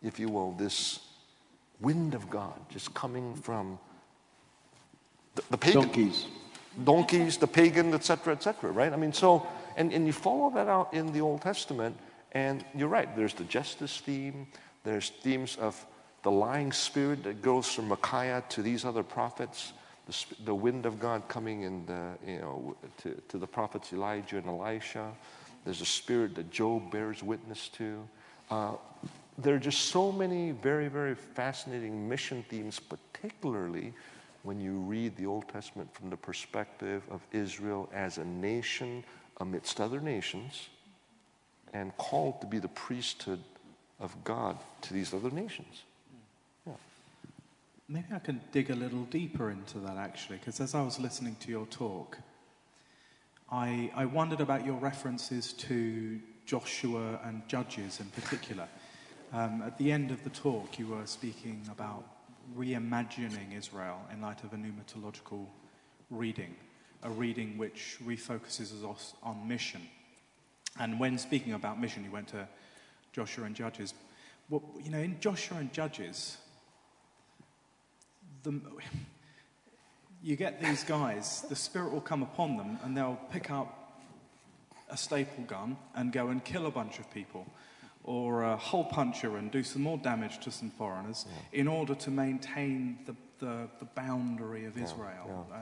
if 0.01 0.19
you 0.19 0.29
will, 0.29 0.53
this 0.53 0.99
wind 1.81 2.13
of 2.13 2.29
God 2.29 2.59
just 2.69 2.93
coming 2.93 3.35
from 3.35 3.77
the, 5.35 5.43
the 5.51 5.57
pagan. 5.57 5.81
Donkeys. 5.81 6.25
Donkeys, 6.83 7.37
the 7.37 7.47
pagan, 7.47 7.93
etc., 7.93 8.33
etc., 8.33 8.71
right? 8.71 8.91
I 8.91 8.95
mean, 8.95 9.13
so, 9.13 9.45
and, 9.77 9.93
and 9.93 10.07
you 10.07 10.13
follow 10.13 10.49
that 10.51 10.67
out 10.67 10.93
in 10.93 11.11
the 11.11 11.21
Old 11.21 11.41
Testament, 11.41 11.97
and 12.31 12.65
you're 12.75 12.87
right, 12.87 13.15
there's 13.15 13.33
the 13.33 13.43
justice 13.43 13.99
theme, 13.99 14.47
there's 14.83 15.09
themes 15.09 15.55
of 15.57 15.85
the 16.23 16.31
lying 16.31 16.71
spirit 16.71 17.23
that 17.23 17.41
goes 17.41 17.67
from 17.67 17.89
Micaiah 17.89 18.43
to 18.49 18.61
these 18.61 18.85
other 18.85 19.03
prophets 19.03 19.73
the, 20.05 20.25
the 20.45 20.55
wind 20.55 20.85
of 20.85 20.99
God 20.99 21.27
coming 21.27 21.63
in 21.63 21.85
the, 21.85 22.09
you 22.25 22.39
know, 22.39 22.75
to, 23.01 23.21
to 23.29 23.37
the 23.37 23.47
prophets 23.47 23.93
Elijah 23.93 24.37
and 24.37 24.47
Elisha. 24.47 25.11
There's 25.65 25.81
a 25.81 25.85
spirit 25.85 26.35
that 26.35 26.51
Job 26.51 26.91
bears 26.91 27.23
witness 27.23 27.69
to. 27.69 28.07
Uh, 28.51 28.73
there 29.37 29.55
are 29.55 29.59
just 29.59 29.85
so 29.85 30.11
many 30.11 30.51
very, 30.51 30.89
very 30.89 31.15
fascinating 31.15 32.07
mission 32.07 32.43
themes, 32.49 32.79
particularly 32.79 33.93
when 34.43 34.59
you 34.59 34.73
read 34.73 35.15
the 35.15 35.25
Old 35.25 35.47
Testament 35.47 35.93
from 35.93 36.09
the 36.09 36.17
perspective 36.17 37.01
of 37.09 37.21
Israel 37.31 37.89
as 37.93 38.17
a 38.17 38.25
nation 38.25 39.03
amidst 39.39 39.79
other 39.81 39.99
nations 39.99 40.67
and 41.73 41.95
called 41.97 42.39
to 42.41 42.47
be 42.47 42.59
the 42.59 42.67
priesthood 42.67 43.39
of 43.99 44.15
God 44.23 44.57
to 44.81 44.93
these 44.93 45.13
other 45.13 45.31
nations. 45.31 45.83
Yeah. 46.67 46.73
Maybe 47.87 48.07
I 48.13 48.19
can 48.19 48.41
dig 48.51 48.69
a 48.69 48.75
little 48.75 49.03
deeper 49.05 49.49
into 49.49 49.79
that 49.79 49.97
actually, 49.97 50.37
because 50.37 50.59
as 50.59 50.75
I 50.75 50.81
was 50.81 50.99
listening 50.99 51.37
to 51.39 51.49
your 51.49 51.65
talk, 51.67 52.17
I, 53.51 53.91
I 53.95 54.05
wondered 54.05 54.41
about 54.41 54.65
your 54.65 54.75
references 54.75 55.53
to 55.53 56.19
Joshua 56.45 57.19
and 57.23 57.47
Judges 57.47 57.99
in 57.99 58.07
particular. 58.07 58.67
Um, 59.31 59.63
at 59.65 59.77
the 59.77 59.91
end 59.91 60.11
of 60.11 60.23
the 60.23 60.29
talk, 60.29 60.77
you 60.77 60.87
were 60.87 61.05
speaking 61.05 61.61
about 61.71 62.03
reimagining 62.57 63.57
Israel 63.57 64.01
in 64.11 64.21
light 64.21 64.43
of 64.43 64.53
a 64.53 64.55
pneumatological 64.55 65.45
reading, 66.09 66.55
a 67.03 67.09
reading 67.09 67.57
which 67.57 67.97
refocuses 68.05 68.89
us 68.89 69.13
on 69.23 69.47
mission. 69.47 69.81
And 70.79 70.99
when 70.99 71.17
speaking 71.17 71.53
about 71.53 71.79
mission, 71.79 72.03
you 72.03 72.11
went 72.11 72.27
to 72.29 72.47
Joshua 73.11 73.45
and 73.45 73.55
Judges. 73.55 73.93
Well, 74.49 74.63
you 74.83 74.91
know, 74.91 74.99
in 74.99 75.19
Joshua 75.19 75.57
and 75.57 75.71
Judges, 75.71 76.37
the, 78.43 78.59
you 80.21 80.35
get 80.35 80.61
these 80.61 80.83
guys, 80.83 81.43
the 81.49 81.55
Spirit 81.55 81.91
will 81.91 82.01
come 82.01 82.23
upon 82.23 82.57
them 82.57 82.79
and 82.83 82.95
they'll 82.97 83.19
pick 83.31 83.51
up 83.51 84.01
a 84.89 84.97
staple 84.97 85.43
gun 85.45 85.77
and 85.95 86.11
go 86.11 86.27
and 86.27 86.43
kill 86.43 86.65
a 86.65 86.71
bunch 86.71 86.99
of 86.99 87.11
people 87.13 87.47
or 88.03 88.43
a 88.43 88.57
hole 88.57 88.83
puncher 88.83 89.37
and 89.37 89.51
do 89.51 89.63
some 89.63 89.81
more 89.81 89.97
damage 89.97 90.39
to 90.39 90.51
some 90.51 90.69
foreigners 90.71 91.25
in 91.51 91.67
order 91.67 91.95
to 91.95 92.11
maintain 92.11 92.97
the, 93.05 93.15
the, 93.39 93.67
the 93.79 93.85
boundary 93.95 94.65
of 94.65 94.77
Israel. 94.77 95.47
Uh, 95.53 95.57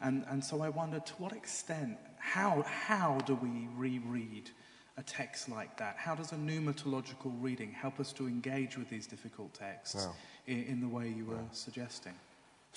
and, 0.00 0.24
and 0.28 0.44
so 0.44 0.62
I 0.62 0.68
wonder 0.68 1.00
to 1.00 1.12
what 1.14 1.32
extent, 1.32 1.98
how, 2.18 2.62
how 2.66 3.18
do 3.26 3.34
we 3.34 3.68
reread 3.76 4.50
a 4.98 5.02
text 5.02 5.48
like 5.48 5.76
that? 5.78 5.96
How 5.98 6.14
does 6.14 6.32
a 6.32 6.36
pneumatological 6.36 7.32
reading 7.40 7.70
help 7.72 8.00
us 8.00 8.12
to 8.14 8.26
engage 8.26 8.78
with 8.78 8.88
these 8.88 9.06
difficult 9.06 9.52
texts 9.54 10.08
in, 10.46 10.64
in 10.64 10.80
the 10.80 10.88
way 10.88 11.08
you 11.08 11.26
were 11.26 11.44
suggesting? 11.52 12.14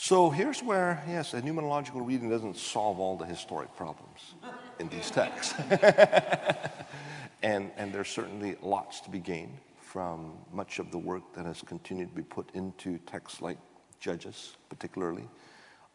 So 0.01 0.29
here's 0.29 0.63
where, 0.63 1.03
yes, 1.09 1.33
a 1.33 1.41
pneumatological 1.41 2.07
reading 2.07 2.29
doesn't 2.29 2.55
solve 2.55 3.01
all 3.01 3.17
the 3.17 3.25
historic 3.25 3.75
problems 3.75 4.33
in 4.79 4.87
these 4.87 5.11
texts. 5.11 5.53
and, 7.43 7.69
and 7.75 7.93
there's 7.93 8.07
certainly 8.07 8.55
lots 8.61 9.01
to 9.01 9.09
be 9.09 9.19
gained 9.19 9.57
from 9.81 10.37
much 10.53 10.79
of 10.79 10.89
the 10.91 10.97
work 10.97 11.33
that 11.35 11.45
has 11.45 11.61
continued 11.61 12.07
to 12.11 12.15
be 12.15 12.21
put 12.21 12.49
into 12.53 12.97
texts 12.99 13.41
like 13.41 13.57
Judges, 13.99 14.55
particularly, 14.69 15.27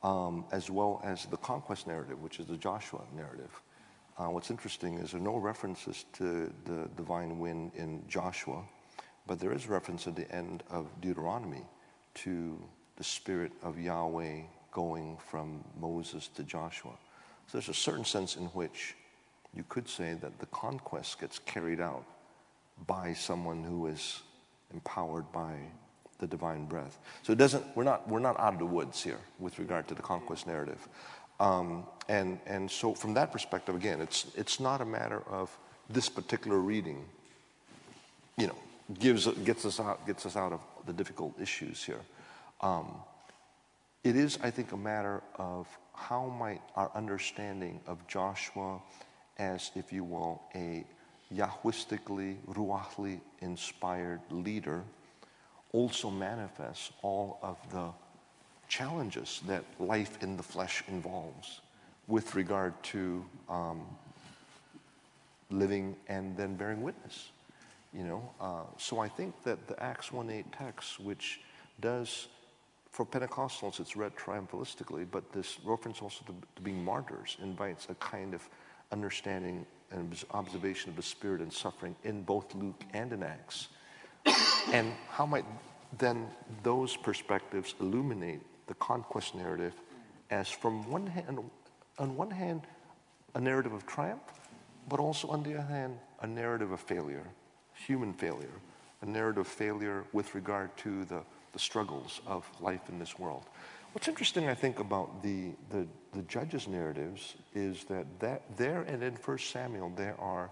um, 0.02 0.44
as 0.52 0.68
well 0.68 1.00
as 1.02 1.24
the 1.24 1.38
conquest 1.38 1.86
narrative, 1.86 2.20
which 2.20 2.40
is 2.40 2.46
the 2.46 2.58
Joshua 2.58 3.00
narrative. 3.16 3.58
Uh, 4.18 4.26
what's 4.26 4.50
interesting 4.50 4.98
is 4.98 5.12
there 5.12 5.20
are 5.20 5.24
no 5.24 5.38
references 5.38 6.04
to 6.12 6.52
the 6.66 6.90
divine 6.98 7.38
wind 7.38 7.72
in 7.74 8.04
Joshua, 8.06 8.64
but 9.26 9.40
there 9.40 9.54
is 9.54 9.66
reference 9.66 10.06
at 10.06 10.14
the 10.14 10.30
end 10.30 10.62
of 10.68 10.90
Deuteronomy 11.00 11.64
to 12.16 12.62
the 12.96 13.04
spirit 13.04 13.52
of 13.62 13.78
Yahweh 13.78 14.42
going 14.72 15.16
from 15.28 15.64
Moses 15.80 16.28
to 16.28 16.42
Joshua. 16.42 16.92
So 17.46 17.58
there's 17.58 17.68
a 17.68 17.74
certain 17.74 18.04
sense 18.04 18.36
in 18.36 18.46
which 18.46 18.94
you 19.54 19.64
could 19.68 19.88
say 19.88 20.14
that 20.14 20.38
the 20.38 20.46
conquest 20.46 21.20
gets 21.20 21.38
carried 21.38 21.80
out 21.80 22.04
by 22.86 23.12
someone 23.12 23.62
who 23.62 23.86
is 23.86 24.22
empowered 24.72 25.30
by 25.32 25.54
the 26.18 26.26
divine 26.26 26.66
breath. 26.66 26.98
So 27.22 27.32
it 27.32 27.38
doesn't, 27.38 27.64
we're 27.76 27.84
not, 27.84 28.08
we're 28.08 28.18
not 28.20 28.38
out 28.38 28.54
of 28.54 28.58
the 28.58 28.66
woods 28.66 29.02
here 29.02 29.18
with 29.38 29.58
regard 29.58 29.88
to 29.88 29.94
the 29.94 30.02
conquest 30.02 30.46
narrative. 30.46 30.88
Um, 31.40 31.84
and, 32.08 32.38
and 32.46 32.70
so 32.70 32.94
from 32.94 33.14
that 33.14 33.32
perspective, 33.32 33.74
again, 33.74 34.00
it's, 34.00 34.26
it's 34.36 34.60
not 34.60 34.80
a 34.80 34.84
matter 34.84 35.22
of 35.28 35.56
this 35.90 36.08
particular 36.08 36.58
reading, 36.58 37.04
you 38.38 38.46
know, 38.46 38.56
gives, 38.98 39.26
gets, 39.44 39.64
us 39.64 39.80
out, 39.80 40.06
gets 40.06 40.26
us 40.26 40.36
out 40.36 40.52
of 40.52 40.60
the 40.86 40.92
difficult 40.92 41.38
issues 41.40 41.82
here. 41.82 42.00
Um, 42.64 42.94
it 44.04 44.16
is, 44.16 44.38
I 44.42 44.50
think, 44.50 44.72
a 44.72 44.76
matter 44.76 45.22
of 45.36 45.68
how 45.92 46.26
might 46.26 46.62
our 46.74 46.90
understanding 46.94 47.78
of 47.86 48.04
Joshua 48.08 48.80
as, 49.38 49.70
if 49.74 49.92
you 49.92 50.02
will, 50.02 50.42
a 50.54 50.84
Yahwistically, 51.32 52.36
Ruachly 52.48 53.20
inspired 53.40 54.20
leader 54.30 54.82
also 55.72 56.10
manifests 56.10 56.90
all 57.02 57.38
of 57.42 57.58
the 57.70 57.90
challenges 58.68 59.42
that 59.46 59.64
life 59.78 60.22
in 60.22 60.36
the 60.36 60.42
flesh 60.42 60.82
involves 60.88 61.60
with 62.06 62.34
regard 62.34 62.72
to 62.82 63.24
um, 63.48 63.82
living 65.50 65.96
and 66.08 66.34
then 66.36 66.54
bearing 66.54 66.82
witness. 66.82 67.30
You 67.92 68.04
know, 68.04 68.30
uh, 68.40 68.62
so 68.78 69.00
I 69.00 69.08
think 69.08 69.34
that 69.44 69.66
the 69.66 69.80
Acts 69.82 70.10
1:8 70.10 70.44
text, 70.56 71.00
which 71.00 71.40
does 71.80 72.28
for 72.94 73.04
Pentecostals, 73.04 73.80
it's 73.80 73.96
read 73.96 74.14
triumphalistically, 74.14 75.04
but 75.10 75.32
this 75.32 75.58
reference 75.64 76.00
also 76.00 76.24
to, 76.26 76.34
to 76.54 76.62
being 76.62 76.84
martyrs 76.84 77.36
invites 77.42 77.88
a 77.90 77.94
kind 77.96 78.34
of 78.34 78.48
understanding 78.92 79.66
and 79.90 80.24
observation 80.30 80.90
of 80.90 80.96
the 80.96 81.02
Spirit 81.02 81.40
and 81.40 81.52
suffering 81.52 81.96
in 82.04 82.22
both 82.22 82.54
Luke 82.54 82.80
and 82.92 83.12
in 83.12 83.24
Acts. 83.24 83.66
and 84.72 84.92
how 85.08 85.26
might 85.26 85.44
then 85.98 86.28
those 86.62 86.96
perspectives 86.96 87.74
illuminate 87.80 88.40
the 88.68 88.74
conquest 88.74 89.34
narrative 89.34 89.74
as, 90.30 90.48
from 90.48 90.88
one 90.88 91.08
hand, 91.08 91.40
on 91.98 92.16
one 92.16 92.30
hand, 92.30 92.62
a 93.34 93.40
narrative 93.40 93.72
of 93.72 93.84
triumph, 93.86 94.22
but 94.88 95.00
also 95.00 95.26
on 95.28 95.42
the 95.42 95.54
other 95.54 95.66
hand, 95.66 95.98
a 96.20 96.28
narrative 96.28 96.70
of 96.70 96.78
failure, 96.78 97.26
human 97.74 98.12
failure, 98.12 98.54
a 99.02 99.06
narrative 99.06 99.46
of 99.46 99.48
failure 99.48 100.04
with 100.12 100.32
regard 100.36 100.74
to 100.76 101.04
the, 101.06 101.22
the 101.54 101.58
struggles 101.58 102.20
of 102.26 102.46
life 102.60 102.90
in 102.90 102.98
this 102.98 103.18
world. 103.18 103.44
What's 103.92 104.08
interesting, 104.08 104.48
I 104.48 104.54
think, 104.54 104.80
about 104.80 105.22
the, 105.22 105.52
the, 105.70 105.86
the 106.12 106.22
judges' 106.22 106.66
narratives 106.68 107.36
is 107.54 107.84
that, 107.84 108.06
that 108.18 108.42
there 108.56 108.82
and 108.82 109.02
in 109.02 109.14
1 109.14 109.38
Samuel, 109.38 109.92
there 109.96 110.16
are, 110.20 110.50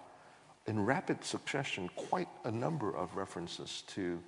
in 0.67 0.87
rapid 0.87 1.25
succession, 1.25 1.91
quite 1.97 2.29
a 2.45 2.51
number 2.51 2.97
of 2.97 3.15
references 3.17 3.83
to 3.89 4.19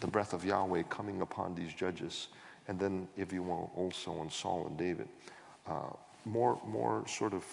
the 0.00 0.06
breath 0.06 0.34
of 0.34 0.44
Yahweh 0.44 0.84
coming 0.90 1.22
upon 1.22 1.54
these 1.54 1.72
judges. 1.72 2.28
And 2.68 2.78
then, 2.78 3.08
if 3.16 3.32
you 3.32 3.42
will, 3.42 3.72
also 3.74 4.12
on 4.12 4.30
Saul 4.30 4.66
and 4.66 4.76
David. 4.76 5.08
Uh, 5.66 5.88
more, 6.26 6.60
more 6.66 7.02
sort 7.08 7.32
of 7.32 7.44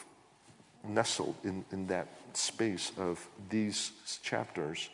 nestled 0.86 1.36
in, 1.44 1.64
in 1.72 1.88
that 1.88 2.08
space 2.34 2.92
of 2.98 3.26
these 3.50 3.94
chapters 4.22 4.90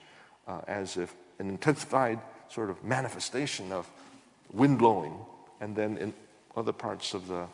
uh, 0.47 0.61
as 0.67 0.95
if 0.97 1.15
an 1.39 1.49
intensified 1.49 2.19
sort 2.53 2.69
of 2.69 2.83
manifestation 2.83 3.71
of 3.71 3.89
wind 4.51 4.77
blowing, 4.77 5.13
and 5.59 5.75
then 5.75 5.97
in 5.97 6.13
other 6.55 6.71
parts 6.71 7.13
of 7.13 7.27
the 7.27 7.47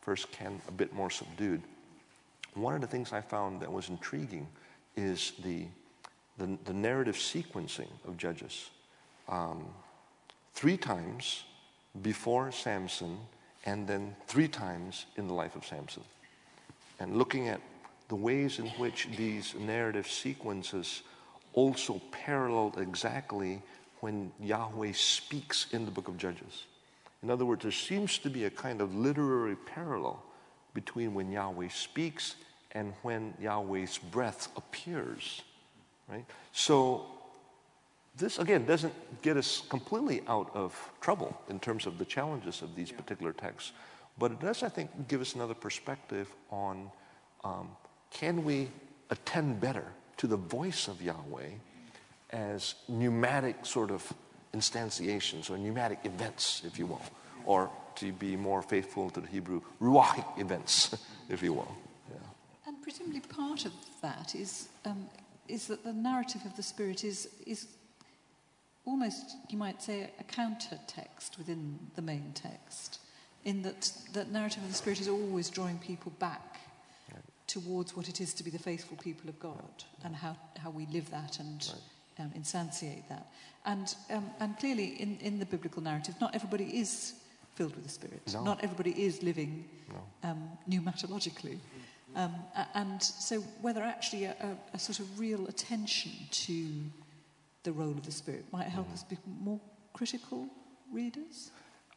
first 0.00 0.32
can 0.32 0.60
a 0.68 0.72
bit 0.72 0.92
more 0.94 1.10
subdued. 1.10 1.60
One 2.54 2.74
of 2.74 2.80
the 2.80 2.86
things 2.86 3.12
I 3.12 3.20
found 3.20 3.60
that 3.60 3.70
was 3.70 3.88
intriguing 3.90 4.48
is 4.96 5.32
the, 5.44 5.66
the, 6.38 6.56
the 6.64 6.72
narrative 6.72 7.16
sequencing 7.16 7.88
of 8.06 8.16
Judges. 8.16 8.70
Um, 9.28 9.66
three 10.54 10.76
times 10.78 11.44
before 12.00 12.50
Samson, 12.50 13.18
and 13.66 13.86
then 13.86 14.16
three 14.26 14.48
times 14.48 15.06
in 15.16 15.28
the 15.28 15.34
life 15.34 15.56
of 15.56 15.66
Samson. 15.66 16.02
And 17.00 17.16
looking 17.16 17.48
at 17.48 17.60
the 18.08 18.16
ways 18.16 18.58
in 18.58 18.66
which 18.70 19.08
these 19.16 19.54
narrative 19.54 20.08
sequences 20.08 21.02
also 21.52 22.00
paralleled 22.10 22.78
exactly 22.78 23.62
when 24.00 24.32
Yahweh 24.40 24.92
speaks 24.92 25.66
in 25.72 25.84
the 25.84 25.90
book 25.90 26.08
of 26.08 26.16
Judges. 26.16 26.64
In 27.22 27.30
other 27.30 27.44
words, 27.44 27.62
there 27.62 27.72
seems 27.72 28.18
to 28.18 28.30
be 28.30 28.44
a 28.44 28.50
kind 28.50 28.80
of 28.80 28.94
literary 28.94 29.56
parallel 29.56 30.22
between 30.74 31.14
when 31.14 31.32
Yahweh 31.32 31.68
speaks 31.68 32.36
and 32.72 32.92
when 33.02 33.34
Yahweh's 33.40 33.98
breath 33.98 34.48
appears. 34.56 35.42
Right? 36.08 36.24
So 36.52 37.06
this 38.16 38.38
again 38.38 38.64
doesn't 38.66 38.94
get 39.22 39.36
us 39.36 39.62
completely 39.68 40.22
out 40.28 40.50
of 40.54 40.74
trouble 41.00 41.40
in 41.48 41.58
terms 41.60 41.86
of 41.86 41.98
the 41.98 42.04
challenges 42.04 42.62
of 42.62 42.74
these 42.74 42.92
particular 42.92 43.32
texts, 43.32 43.72
but 44.18 44.32
it 44.32 44.40
does, 44.40 44.62
I 44.62 44.68
think, 44.68 45.08
give 45.08 45.20
us 45.20 45.34
another 45.34 45.54
perspective 45.54 46.28
on 46.50 46.90
um, 47.44 47.68
can 48.10 48.44
we 48.44 48.68
attend 49.10 49.60
better 49.60 49.84
to 50.16 50.26
the 50.26 50.36
voice 50.36 50.88
of 50.88 51.00
Yahweh 51.00 51.50
as 52.30 52.74
pneumatic 52.88 53.64
sort 53.64 53.90
of 53.90 54.12
instantiations 54.54 55.50
or 55.50 55.58
pneumatic 55.58 56.00
events, 56.04 56.62
if 56.64 56.78
you 56.78 56.86
will, 56.86 57.02
or 57.44 57.70
to 57.96 58.12
be 58.12 58.36
more 58.36 58.62
faithful 58.62 59.10
to 59.10 59.20
the 59.20 59.26
Hebrew, 59.26 59.60
ruachic 59.80 60.38
events, 60.38 60.96
if 61.28 61.42
you 61.42 61.52
will. 61.52 61.74
Yeah. 62.10 62.16
And 62.66 62.82
presumably 62.82 63.20
part 63.20 63.64
of 63.64 63.72
that 64.02 64.34
is, 64.34 64.68
um, 64.84 65.06
is 65.48 65.66
that 65.66 65.84
the 65.84 65.92
narrative 65.92 66.44
of 66.44 66.56
the 66.56 66.62
Spirit 66.62 67.04
is, 67.04 67.28
is 67.46 67.66
almost, 68.84 69.36
you 69.50 69.58
might 69.58 69.82
say, 69.82 70.10
a 70.20 70.24
counter 70.24 70.78
text 70.86 71.38
within 71.38 71.78
the 71.96 72.02
main 72.02 72.32
text, 72.34 73.00
in 73.44 73.62
that 73.62 73.92
the 74.12 74.24
narrative 74.26 74.62
of 74.62 74.68
the 74.68 74.74
Spirit 74.74 75.00
is 75.00 75.08
always 75.08 75.50
drawing 75.50 75.78
people 75.78 76.12
back 76.18 76.60
right. 77.12 77.22
towards 77.46 77.96
what 77.96 78.08
it 78.08 78.20
is 78.20 78.34
to 78.34 78.44
be 78.44 78.50
the 78.50 78.58
faithful 78.58 78.96
people 78.96 79.28
of 79.28 79.38
God 79.40 79.56
right. 79.56 80.04
and 80.04 80.14
how, 80.14 80.36
how 80.58 80.70
we 80.70 80.86
live 80.86 81.10
that 81.10 81.38
and 81.38 81.66
right. 81.72 81.82
Um, 82.18 82.30
instantiate 82.36 83.08
that. 83.08 83.30
And, 83.64 83.94
um, 84.10 84.30
and 84.40 84.58
clearly, 84.58 85.00
in, 85.00 85.18
in 85.20 85.38
the 85.38 85.46
biblical 85.46 85.82
narrative, 85.82 86.14
not 86.20 86.34
everybody 86.34 86.64
is 86.64 87.14
filled 87.54 87.74
with 87.74 87.84
the 87.84 87.90
Spirit. 87.90 88.22
No. 88.32 88.44
Not 88.44 88.62
everybody 88.62 88.90
is 88.90 89.22
living 89.22 89.64
no. 89.88 90.30
um, 90.30 90.48
pneumatologically. 90.68 91.58
Um, 92.16 92.34
and 92.74 93.02
so, 93.02 93.40
whether 93.60 93.82
actually 93.82 94.24
a, 94.24 94.34
a, 94.40 94.56
a, 94.74 94.78
sort 94.78 94.98
of 95.00 95.20
real 95.20 95.46
attention 95.46 96.12
to 96.30 96.66
the 97.64 97.72
role 97.72 97.90
of 97.90 98.04
the 98.04 98.12
Spirit 98.12 98.46
might 98.50 98.68
help 98.68 98.88
mm. 98.88 98.94
us 98.94 99.02
be 99.04 99.18
more 99.42 99.60
critical 99.92 100.48
readers? 100.92 101.50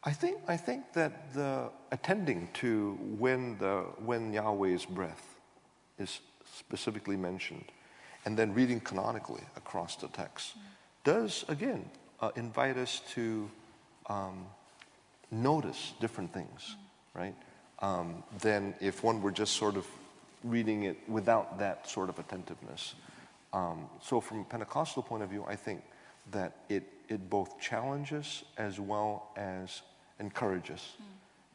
I 0.04 0.12
think, 0.12 0.40
I 0.48 0.58
think 0.58 0.94
that 0.94 1.34
the 1.34 1.70
attending 1.92 2.50
to 2.56 2.98
when, 3.18 3.58
the, 3.60 3.86
when 4.04 4.34
Yahweh's 4.34 4.86
breath 4.86 5.40
is 5.98 6.20
specifically 6.58 7.16
mentioned 7.16 7.66
and 8.26 8.38
then 8.38 8.54
reading 8.54 8.80
canonically 8.80 9.42
across 9.56 9.96
the 9.96 10.08
text, 10.10 10.56
does, 11.04 11.46
again, 11.48 11.90
uh, 12.20 12.30
invite 12.36 12.78
us 12.78 13.02
to 13.14 13.50
um, 14.08 14.46
notice 15.32 15.94
different 16.00 16.34
things, 16.34 16.76
right? 17.14 17.36
Um, 17.80 18.24
than 18.42 18.76
if 18.80 19.04
one 19.04 19.22
were 19.22 19.32
just 19.32 19.56
sort 19.56 19.76
of 19.76 19.88
reading 20.44 20.84
it 20.84 20.98
without 21.10 21.60
that 21.60 21.90
sort 21.90 22.10
of 22.10 22.20
attentiveness. 22.20 22.96
Um, 23.54 23.90
so, 24.02 24.22
from 24.22 24.42
a 24.42 24.44
Pentecostal 24.44 25.04
point 25.04 25.24
of 25.24 25.30
view, 25.30 25.44
I 25.48 25.56
think 25.56 25.82
that 26.32 26.56
it, 26.70 26.84
it 27.10 27.30
both 27.30 27.60
challenges 27.60 28.44
as 28.58 28.80
well 28.80 29.30
as 29.36 29.82
encourages. 30.20 30.80
Mm. 30.80 31.06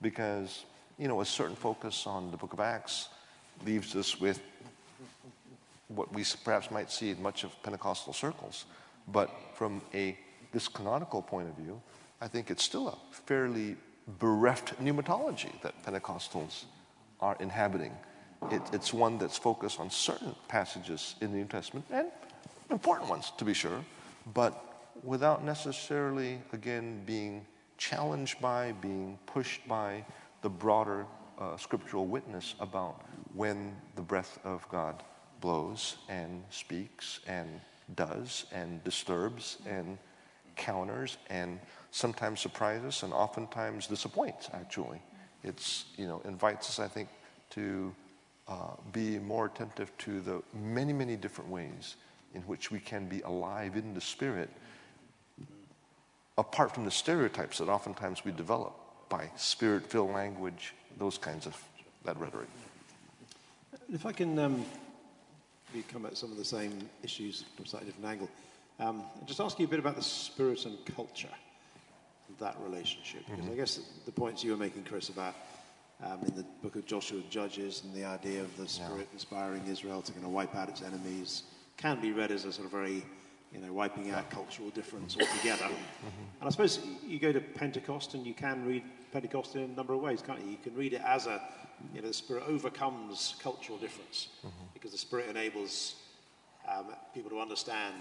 Because, 0.03 0.65
you 0.99 1.09
know, 1.09 1.21
a 1.21 1.25
certain 1.25 1.57
focus 1.57 2.07
on 2.07 2.31
the 2.31 2.37
book 2.37 2.53
of 2.53 2.61
Acts 2.61 3.09
leaves 3.65 3.97
us 3.97 4.21
with 4.21 4.41
what 5.97 6.13
we 6.13 6.25
perhaps 6.45 6.71
might 6.71 6.91
see 6.91 7.11
in 7.11 7.21
much 7.23 7.45
of 7.45 7.51
Pentecostal 7.63 8.13
circles. 8.13 8.67
But 9.09 9.31
from 9.55 9.83
a 9.95 10.17
this 10.53 10.69
canonical 10.69 11.23
point 11.23 11.49
of 11.49 11.55
view, 11.57 11.81
I 12.21 12.29
think 12.29 12.51
it's 12.51 12.63
still 12.63 12.89
a 12.89 12.97
fairly 13.11 13.77
bereft 14.19 14.79
pneumatology 14.83 15.61
that 15.63 15.75
Pentecostals 15.85 16.65
are 17.21 17.37
inhabiting. 17.41 17.93
It, 18.51 18.63
it's 18.73 18.93
one 18.93 19.19
that's 19.19 19.37
focused 19.37 19.81
on 19.81 19.91
certain 19.91 20.35
passages 20.49 21.17
in 21.21 21.33
the 21.33 21.39
New 21.39 21.47
Testament, 21.47 21.87
and 21.91 22.09
important 22.71 23.11
ones 23.11 23.33
to 23.39 23.45
be 23.45 23.55
sure, 23.55 23.85
but 24.35 24.53
without 25.03 25.45
necessarily, 25.45 26.39
again, 26.53 27.03
being 27.05 27.45
challenged 27.79 28.41
by, 28.41 28.73
being 28.81 29.19
pushed 29.27 29.67
by 29.69 30.05
the 30.43 30.49
broader 30.49 31.07
uh, 31.39 31.57
scriptural 31.57 32.07
witness 32.07 32.55
about 32.61 33.03
when 33.35 33.75
the 33.97 34.03
breath 34.03 34.39
of 34.45 34.67
God 34.71 35.03
blows 35.41 35.97
and 36.09 36.43
speaks 36.51 37.21
and 37.27 37.61
does 37.95 38.47
and 38.53 38.83
disturbs 38.85 39.59
and 39.67 39.99
counters 40.57 41.19
and 41.31 41.61
sometimes 41.91 42.41
surprises 42.41 43.03
and 43.03 43.13
oftentimes 43.13 43.87
disappoints 43.87 44.49
actually. 44.53 45.01
It's 45.45 45.85
you 45.97 46.09
know 46.09 46.21
invites 46.25 46.69
us 46.69 46.79
i 46.81 46.89
think 46.89 47.09
to 47.51 47.95
uh, 48.49 48.71
be 48.93 49.19
more 49.19 49.47
attentive 49.47 49.97
to 49.99 50.21
the 50.21 50.43
many 50.55 50.93
many 50.93 51.17
different 51.17 51.51
ways 51.51 51.97
in 52.35 52.43
which 52.43 52.71
we 52.71 52.81
can 52.81 53.07
be 53.07 53.21
alive 53.23 53.77
in 53.77 53.95
the 53.95 54.01
spirit 54.01 54.51
apart 56.39 56.75
from 56.75 56.85
the 56.85 56.91
stereotypes 56.91 57.59
that 57.59 57.69
oftentimes 57.69 58.25
we 58.25 58.33
develop 58.33 58.75
by 59.09 59.31
spirit 59.37 59.87
filled 59.87 60.11
language 60.11 60.75
those 60.99 61.19
kinds 61.19 61.47
of 61.47 61.63
that 62.05 62.19
rhetoric. 62.19 62.49
If 63.93 64.05
i 64.07 64.13
can 64.13 64.39
um, 64.39 64.65
come 65.89 66.07
at 66.07 66.17
some 66.17 66.31
of 66.31 66.39
the 66.39 66.45
same 66.45 66.89
issues 67.03 67.45
from 67.55 67.65
a 67.65 67.69
slightly 67.69 67.89
different 67.89 68.09
angle. 68.11 68.29
Um, 68.79 69.05
just 69.25 69.41
ask 69.41 69.59
you 69.59 69.67
a 69.67 69.69
bit 69.69 69.79
about 69.79 69.97
the 69.97 70.03
spirit 70.03 70.65
and 70.67 70.77
culture, 70.95 71.29
of 72.29 72.39
that 72.39 72.57
relationship. 72.61 73.25
Because 73.27 73.45
mm-hmm. 73.45 73.53
I 73.53 73.57
guess 73.57 73.81
the 74.05 74.13
points 74.13 74.43
you 74.45 74.51
were 74.51 74.57
making, 74.57 74.85
Chris, 74.85 75.09
about 75.09 75.35
um, 76.05 76.21
in 76.27 76.35
the 76.35 76.45
book 76.63 76.77
of 76.77 76.85
Joshua 76.87 77.19
and 77.19 77.31
Judges 77.31 77.83
and 77.85 77.95
the 77.95 78.05
idea 78.05 78.41
of 78.43 78.55
the 78.57 78.69
Spirit 78.69 79.07
yeah. 79.11 79.15
inspiring 79.15 79.63
Israel 79.67 80.03
to 80.03 80.13
kind 80.13 80.25
of 80.25 80.31
wipe 80.31 80.55
out 80.55 80.69
its 80.69 80.83
enemies 80.83 81.45
can 81.77 82.01
be 82.01 82.13
read 82.13 82.31
as 82.31 82.45
a 82.45 82.53
sort 82.53 82.67
of 82.67 82.73
very, 82.73 83.05
you 83.53 83.61
know, 83.61 83.73
wiping 83.73 84.11
out 84.11 84.29
cultural 84.31 84.71
difference 84.71 85.17
altogether. 85.21 85.65
mm-hmm. 85.65 86.41
And 86.41 86.49
I 86.49 86.51
suppose 86.51 86.81
you 87.07 87.19
go 87.19 87.33
to 87.33 87.41
Pentecost 87.41 88.15
and 88.15 88.27
you 88.27 88.35
can 88.35 88.65
read 88.67 88.83
Pentecost 89.13 89.57
in 89.57 89.63
a 89.63 89.69
number 89.69 89.95
of 89.95 90.01
ways, 90.01 90.23
can't 90.23 90.41
you? 90.41 90.51
You 90.51 90.59
can 90.63 90.75
read 90.75 90.93
it 90.93 91.03
as 91.05 91.27
a 91.27 91.41
you 91.95 92.01
know, 92.01 92.09
the 92.09 92.15
Spirit 92.15 92.45
overcomes 92.49 93.37
cultural 93.43 93.79
difference 93.79 94.29
mm-hmm. 94.39 94.65
Because 94.87 95.01
the 95.01 95.05
Spirit 95.05 95.29
enables 95.29 95.97
um, 96.69 96.87
people 97.13 97.29
to 97.29 97.41
understand 97.41 97.97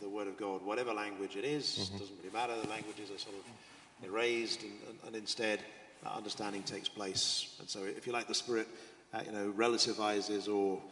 the 0.00 0.08
Word 0.08 0.26
of 0.26 0.36
God, 0.36 0.66
whatever 0.66 0.92
language 0.92 1.36
it 1.36 1.44
is, 1.44 1.64
mm-hmm. 1.64 1.98
doesn't 1.98 2.16
really 2.18 2.34
matter. 2.34 2.60
The 2.60 2.68
languages 2.68 3.12
are 3.12 3.18
sort 3.18 3.36
of 3.36 4.04
erased, 4.04 4.64
and, 4.64 4.72
and, 4.88 4.98
and 5.06 5.14
instead, 5.14 5.60
understanding 6.04 6.64
takes 6.64 6.88
place. 6.88 7.54
And 7.60 7.68
so, 7.68 7.84
if 7.84 8.04
you 8.04 8.12
like, 8.12 8.26
the 8.26 8.34
Spirit, 8.34 8.66
uh, 9.12 9.20
you 9.24 9.30
know, 9.30 9.54
relativizes 9.56 10.52
or 10.52 10.82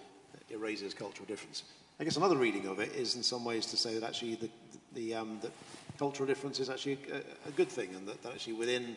erases 0.49 0.95
cultural 0.95 1.27
difference. 1.27 1.65
I 1.99 2.05
guess 2.05 2.17
another 2.17 2.37
reading 2.37 2.69
of 2.69 2.79
it 2.79 2.93
is, 2.95 3.17
in 3.17 3.25
some 3.25 3.45
ways, 3.45 3.67
to 3.67 3.77
say 3.77 3.99
that 3.99 4.07
actually 4.07 4.37
the, 4.37 4.51
the, 4.95 5.15
um, 5.17 5.41
that 5.43 5.51
cultural 5.99 6.29
difference 6.29 6.61
is 6.61 6.71
actually 6.71 7.01
a, 7.13 7.49
a 7.49 7.53
good 7.53 7.69
thing, 7.69 7.93
and 7.97 8.07
that, 8.07 8.23
that 8.23 8.33
actually 8.33 8.53
within 8.53 8.95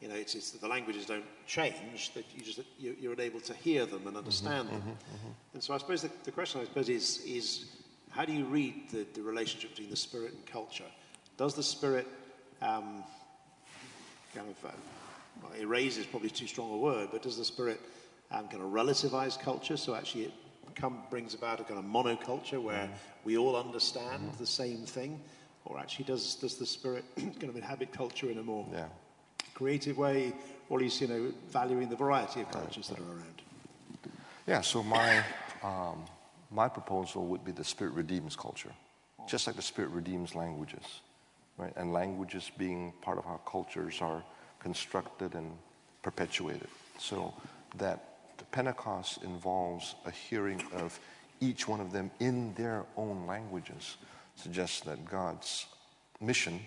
you 0.00 0.08
know, 0.08 0.14
it's, 0.14 0.34
it's, 0.34 0.50
the 0.52 0.68
languages 0.68 1.04
don't 1.04 1.24
change, 1.46 2.12
that 2.14 2.24
you 2.34 2.42
just, 2.42 2.60
you, 2.78 2.96
you're 2.98 3.12
unable 3.12 3.40
to 3.40 3.54
hear 3.54 3.84
them 3.84 4.06
and 4.06 4.16
understand 4.16 4.68
mm-hmm, 4.68 4.76
them. 4.76 4.80
Mm-hmm, 4.80 5.16
mm-hmm. 5.16 5.54
And 5.54 5.62
so 5.62 5.74
I 5.74 5.78
suppose 5.78 6.02
the, 6.02 6.10
the, 6.24 6.32
question, 6.32 6.60
I 6.60 6.64
suppose, 6.64 6.88
is, 6.88 7.22
is 7.26 7.66
how 8.10 8.24
do 8.24 8.32
you 8.32 8.46
read 8.46 8.88
the, 8.90 9.06
the 9.12 9.22
relationship 9.22 9.70
between 9.70 9.90
the 9.90 9.96
spirit 9.96 10.32
and 10.32 10.46
culture? 10.46 10.90
Does 11.36 11.54
the 11.54 11.62
spirit 11.62 12.06
um, 12.62 13.04
kind 14.34 14.48
of, 14.48 14.70
uh, 14.70 14.72
well, 15.42 15.52
erase 15.60 15.98
is 15.98 16.06
probably 16.06 16.30
too 16.30 16.46
strong 16.46 16.72
a 16.72 16.78
word, 16.78 17.10
but 17.12 17.22
does 17.22 17.36
the 17.36 17.44
spirit 17.44 17.80
um, 18.30 18.48
kind 18.48 18.62
of 18.62 18.70
relativize 18.70 19.38
culture 19.38 19.76
so 19.76 19.94
actually 19.94 20.24
it 20.24 20.32
come, 20.74 21.02
brings 21.10 21.34
about 21.34 21.60
a 21.60 21.64
kind 21.64 21.78
of 21.78 21.84
monoculture 21.84 22.62
where 22.62 22.84
mm. 22.84 22.90
we 23.24 23.36
all 23.36 23.54
understand 23.54 24.22
mm-hmm. 24.22 24.38
the 24.38 24.46
same 24.46 24.86
thing? 24.86 25.20
Or 25.66 25.78
actually 25.78 26.06
does, 26.06 26.36
does 26.36 26.56
the 26.56 26.64
spirit 26.64 27.04
kind 27.16 27.50
of 27.50 27.56
inhabit 27.56 27.92
culture 27.92 28.30
in 28.30 28.38
a 28.38 28.42
more 28.42 28.66
yeah 28.72 28.86
creative 29.60 29.98
way, 29.98 30.32
or 30.70 30.78
at 30.78 30.84
least, 30.84 31.02
you 31.02 31.08
know, 31.08 31.32
valuing 31.50 31.88
the 31.90 31.96
variety 31.96 32.40
of 32.40 32.50
cultures 32.50 32.88
that 32.88 32.98
are 32.98 33.02
around? 33.02 33.42
Yeah, 34.46 34.62
so 34.62 34.82
my, 34.82 35.22
um, 35.62 36.04
my 36.50 36.68
proposal 36.68 37.26
would 37.26 37.44
be 37.44 37.52
the 37.52 37.64
Spirit 37.64 37.92
redeems 37.92 38.34
culture, 38.36 38.72
just 39.28 39.46
like 39.46 39.56
the 39.56 39.62
Spirit 39.62 39.90
redeems 39.90 40.34
languages, 40.34 41.02
right? 41.58 41.74
And 41.76 41.92
languages 41.92 42.50
being 42.56 42.94
part 43.02 43.18
of 43.18 43.24
how 43.24 43.38
cultures 43.44 44.00
are 44.00 44.22
constructed 44.60 45.34
and 45.34 45.50
perpetuated. 46.02 46.68
So 46.98 47.34
that 47.76 47.98
Pentecost 48.50 49.22
involves 49.22 49.94
a 50.06 50.10
hearing 50.10 50.62
of 50.72 50.98
each 51.40 51.68
one 51.68 51.80
of 51.80 51.92
them 51.92 52.10
in 52.18 52.54
their 52.54 52.84
own 52.96 53.26
languages 53.26 53.98
suggests 54.36 54.80
that 54.80 55.04
God's 55.04 55.66
mission 56.18 56.60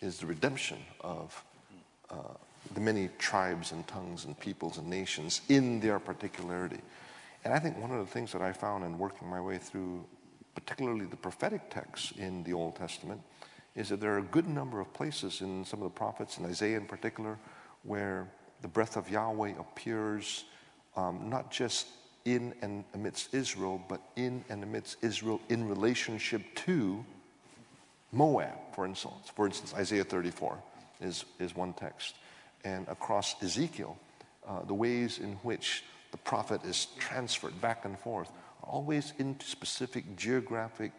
is 0.00 0.18
the 0.18 0.26
redemption 0.26 0.78
of 1.00 1.44
the 2.74 2.80
many 2.80 3.08
tribes 3.18 3.72
and 3.72 3.86
tongues 3.86 4.24
and 4.24 4.38
peoples 4.38 4.78
and 4.78 4.88
nations 4.88 5.42
in 5.48 5.80
their 5.80 5.98
particularity. 5.98 6.80
And 7.44 7.52
I 7.52 7.58
think 7.58 7.78
one 7.78 7.90
of 7.90 7.98
the 7.98 8.10
things 8.10 8.32
that 8.32 8.42
I 8.42 8.52
found 8.52 8.84
in 8.84 8.98
working 8.98 9.28
my 9.28 9.40
way 9.40 9.58
through, 9.58 10.04
particularly 10.54 11.06
the 11.06 11.16
prophetic 11.16 11.70
texts 11.70 12.12
in 12.16 12.44
the 12.44 12.52
Old 12.52 12.76
Testament, 12.76 13.20
is 13.74 13.88
that 13.88 14.00
there 14.00 14.14
are 14.14 14.18
a 14.18 14.22
good 14.22 14.48
number 14.48 14.80
of 14.80 14.92
places 14.92 15.40
in 15.40 15.64
some 15.64 15.80
of 15.80 15.84
the 15.84 15.98
prophets, 15.98 16.38
in 16.38 16.44
Isaiah 16.44 16.76
in 16.76 16.86
particular, 16.86 17.38
where 17.82 18.28
the 18.60 18.68
breath 18.68 18.96
of 18.96 19.10
Yahweh 19.10 19.54
appears 19.58 20.44
um, 20.96 21.28
not 21.28 21.50
just 21.50 21.88
in 22.24 22.54
and 22.62 22.84
amidst 22.94 23.34
Israel, 23.34 23.82
but 23.88 24.00
in 24.14 24.44
and 24.48 24.62
amidst 24.62 25.02
Israel 25.02 25.40
in 25.48 25.68
relationship 25.68 26.42
to 26.54 27.04
Moab, 28.12 28.74
for 28.74 28.84
instance. 28.84 29.30
For 29.34 29.46
instance, 29.46 29.74
Isaiah 29.74 30.04
34 30.04 30.58
is, 31.02 31.24
is 31.38 31.54
one 31.56 31.72
text. 31.72 32.14
And 32.64 32.86
across 32.88 33.42
Ezekiel, 33.42 33.96
uh, 34.48 34.62
the 34.64 34.74
ways 34.74 35.18
in 35.18 35.32
which 35.42 35.84
the 36.10 36.18
prophet 36.18 36.64
is 36.64 36.88
transferred 36.98 37.60
back 37.60 37.84
and 37.84 37.98
forth 37.98 38.30
are 38.62 38.70
always 38.70 39.12
into 39.18 39.46
specific 39.46 40.16
geographic, 40.16 40.92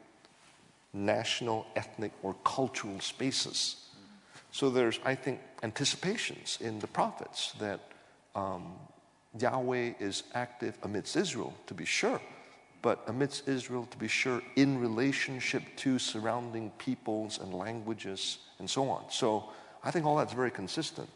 national, 0.93 1.65
ethnic, 1.75 2.11
or 2.21 2.35
cultural 2.43 2.99
spaces. 2.99 3.77
So 4.51 4.69
there's, 4.69 4.99
I 5.05 5.15
think, 5.15 5.39
anticipations 5.63 6.59
in 6.61 6.79
the 6.79 6.87
prophets 6.87 7.53
that 7.59 7.79
um, 8.35 8.73
Yahweh 9.39 9.93
is 9.99 10.23
active 10.33 10.77
amidst 10.83 11.15
Israel, 11.15 11.53
to 11.67 11.73
be 11.73 11.85
sure, 11.85 12.21
but 12.81 13.03
amidst 13.07 13.47
Israel, 13.47 13.87
to 13.89 13.97
be 13.97 14.07
sure, 14.07 14.41
in 14.55 14.79
relationship 14.79 15.63
to 15.77 15.97
surrounding 15.97 16.69
peoples 16.77 17.39
and 17.39 17.53
languages 17.53 18.39
and 18.59 18.69
so 18.69 18.89
on. 18.89 19.05
So 19.09 19.49
I 19.83 19.91
think 19.91 20.05
all 20.05 20.15
that's 20.15 20.33
very 20.33 20.51
consistent. 20.51 21.09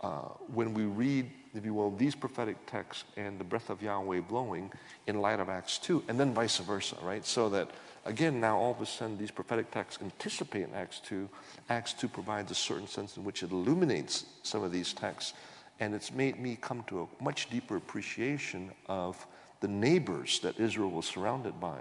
Uh, 0.00 0.28
when 0.52 0.74
we 0.74 0.84
read, 0.84 1.30
if 1.54 1.64
you 1.64 1.72
will, 1.72 1.90
these 1.90 2.14
prophetic 2.14 2.56
texts 2.66 3.04
and 3.16 3.38
the 3.38 3.44
breath 3.44 3.70
of 3.70 3.82
Yahweh 3.82 4.20
blowing 4.20 4.70
in 5.06 5.20
light 5.20 5.40
of 5.40 5.48
Acts 5.48 5.78
2, 5.78 6.04
and 6.08 6.20
then 6.20 6.34
vice 6.34 6.58
versa, 6.58 6.96
right? 7.02 7.24
So 7.24 7.48
that, 7.50 7.70
again, 8.04 8.38
now 8.40 8.58
all 8.58 8.72
of 8.72 8.80
a 8.80 8.86
sudden 8.86 9.16
these 9.16 9.30
prophetic 9.30 9.70
texts 9.70 10.02
anticipate 10.02 10.68
Acts 10.74 11.00
2. 11.00 11.28
Acts 11.70 11.94
2 11.94 12.08
provides 12.08 12.50
a 12.50 12.54
certain 12.54 12.86
sense 12.86 13.16
in 13.16 13.24
which 13.24 13.42
it 13.42 13.52
illuminates 13.52 14.26
some 14.42 14.62
of 14.62 14.70
these 14.70 14.92
texts. 14.92 15.32
And 15.80 15.94
it's 15.94 16.12
made 16.12 16.38
me 16.38 16.58
come 16.60 16.84
to 16.88 17.02
a 17.02 17.22
much 17.24 17.50
deeper 17.50 17.76
appreciation 17.76 18.70
of 18.86 19.26
the 19.60 19.68
neighbors 19.68 20.40
that 20.40 20.60
Israel 20.60 20.90
was 20.90 21.06
surrounded 21.06 21.58
by 21.58 21.80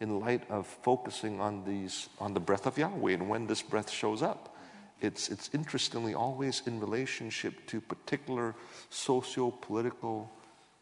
in 0.00 0.18
light 0.20 0.42
of 0.50 0.66
focusing 0.66 1.40
on 1.40 1.64
these 1.64 2.08
on 2.18 2.34
the 2.34 2.40
breath 2.40 2.66
of 2.66 2.76
Yahweh 2.76 3.12
and 3.12 3.28
when 3.28 3.46
this 3.46 3.62
breath 3.62 3.88
shows 3.88 4.20
up 4.20 4.51
it's, 5.02 5.28
it's 5.28 5.50
interestingly 5.52 6.14
always 6.14 6.62
in 6.66 6.80
relationship 6.80 7.66
to 7.66 7.80
particular 7.80 8.54
socio 8.90 9.50
political 9.50 10.30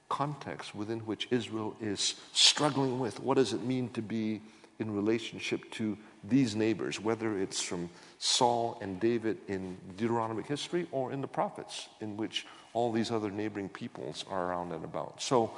context 0.09 0.75
within 0.75 1.01
which 1.01 1.29
Israel 1.31 1.77
is 1.81 2.17
struggling 2.33 2.99
with. 2.99 3.21
What 3.21 3.37
does 3.37 3.53
it 3.53 3.63
mean 3.63 3.89
to 3.91 4.03
be 4.03 4.43
in 4.79 4.95
relationship 4.95 5.71
to 5.73 5.97
these 6.25 6.57
neighbors, 6.57 6.99
whether 6.99 7.39
it's 7.39 7.61
from 7.61 7.89
Saul 8.19 8.79
and 8.81 8.99
David 8.99 9.39
in 9.47 9.77
Deuteronomic 9.97 10.47
history 10.47 10.87
or 10.91 11.13
in 11.13 11.21
the 11.21 11.29
prophets, 11.29 11.89
in 12.01 12.17
which 12.17 12.47
all 12.73 12.91
these 12.91 13.11
other 13.11 13.31
neighboring 13.31 13.69
peoples 13.69 14.25
are 14.29 14.49
around 14.49 14.73
and 14.73 14.85
about. 14.85 15.23
So, 15.23 15.53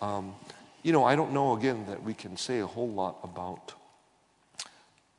um, 0.00 0.34
you 0.82 0.92
know, 0.92 1.04
I 1.04 1.16
don't 1.16 1.32
know 1.32 1.56
again 1.56 1.86
that 1.86 2.02
we 2.02 2.14
can 2.14 2.36
say 2.36 2.60
a 2.60 2.66
whole 2.66 2.88
lot 2.88 3.18
about, 3.24 3.74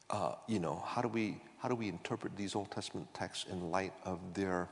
uh, 0.09 0.33
you 0.47 0.59
know, 0.59 0.81
how 0.85 1.01
do 1.01 1.09
we 1.09 1.37
how 1.59 1.69
do 1.69 1.75
we 1.75 1.89
interpret 1.89 2.35
these 2.35 2.55
Old 2.55 2.71
Testament 2.71 3.13
texts 3.13 3.45
in 3.51 3.69
light 3.69 3.93
of 4.05 4.19
their 4.33 4.67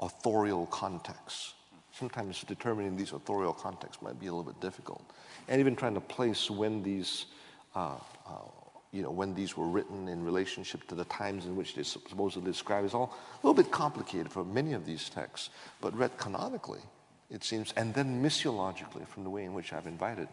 authorial 0.00 0.66
context? 0.66 1.54
Sometimes 1.92 2.42
determining 2.42 2.96
these 2.96 3.12
authorial 3.12 3.52
contexts 3.52 4.02
might 4.02 4.18
be 4.18 4.26
a 4.26 4.34
little 4.34 4.50
bit 4.50 4.60
difficult, 4.60 5.02
and 5.48 5.60
even 5.60 5.76
trying 5.76 5.94
to 5.94 6.00
place 6.00 6.50
when 6.50 6.82
these. 6.82 7.26
Uh, 7.74 7.94
uh, 8.26 8.32
you 8.92 9.02
know, 9.02 9.10
when 9.10 9.34
these 9.34 9.56
were 9.56 9.66
written 9.66 10.06
in 10.06 10.22
relationship 10.22 10.86
to 10.86 10.94
the 10.94 11.06
times 11.06 11.46
in 11.46 11.56
which 11.56 11.74
they 11.74 11.82
supposedly 11.82 12.50
describe 12.50 12.84
is 12.84 12.92
all 12.92 13.16
a 13.42 13.46
little 13.46 13.54
bit 13.54 13.72
complicated 13.72 14.30
for 14.30 14.44
many 14.44 14.74
of 14.74 14.84
these 14.84 15.08
texts. 15.08 15.48
But 15.80 15.96
read 15.96 16.16
canonically, 16.18 16.80
it 17.30 17.42
seems, 17.42 17.72
and 17.72 17.94
then 17.94 18.22
missiologically 18.22 19.08
from 19.08 19.24
the 19.24 19.30
way 19.30 19.44
in 19.44 19.54
which 19.54 19.72
I've 19.72 19.86
invited, 19.86 20.28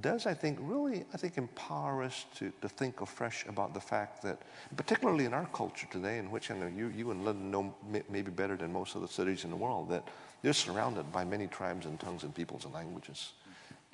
does, 0.00 0.26
I 0.26 0.34
think, 0.34 0.58
really, 0.60 1.04
I 1.14 1.16
think, 1.16 1.38
empower 1.38 2.02
us 2.02 2.26
to, 2.36 2.52
to 2.60 2.68
think 2.68 3.00
afresh 3.00 3.46
about 3.46 3.72
the 3.72 3.80
fact 3.80 4.22
that, 4.22 4.38
particularly 4.76 5.24
in 5.24 5.32
our 5.32 5.46
culture 5.46 5.86
today, 5.90 6.18
in 6.18 6.30
which 6.30 6.50
I 6.50 6.56
know 6.56 6.66
you, 6.66 6.88
you 6.88 7.10
in 7.10 7.24
London 7.24 7.50
know 7.50 7.74
may, 7.90 8.02
maybe 8.10 8.30
better 8.30 8.56
than 8.56 8.72
most 8.72 8.94
of 8.94 9.00
the 9.00 9.08
cities 9.08 9.44
in 9.44 9.50
the 9.50 9.56
world, 9.56 9.88
that 9.90 10.04
they're 10.42 10.52
surrounded 10.52 11.10
by 11.12 11.24
many 11.24 11.46
tribes 11.46 11.86
and 11.86 11.98
tongues 11.98 12.24
and 12.24 12.34
peoples 12.34 12.66
and 12.66 12.74
languages. 12.74 13.32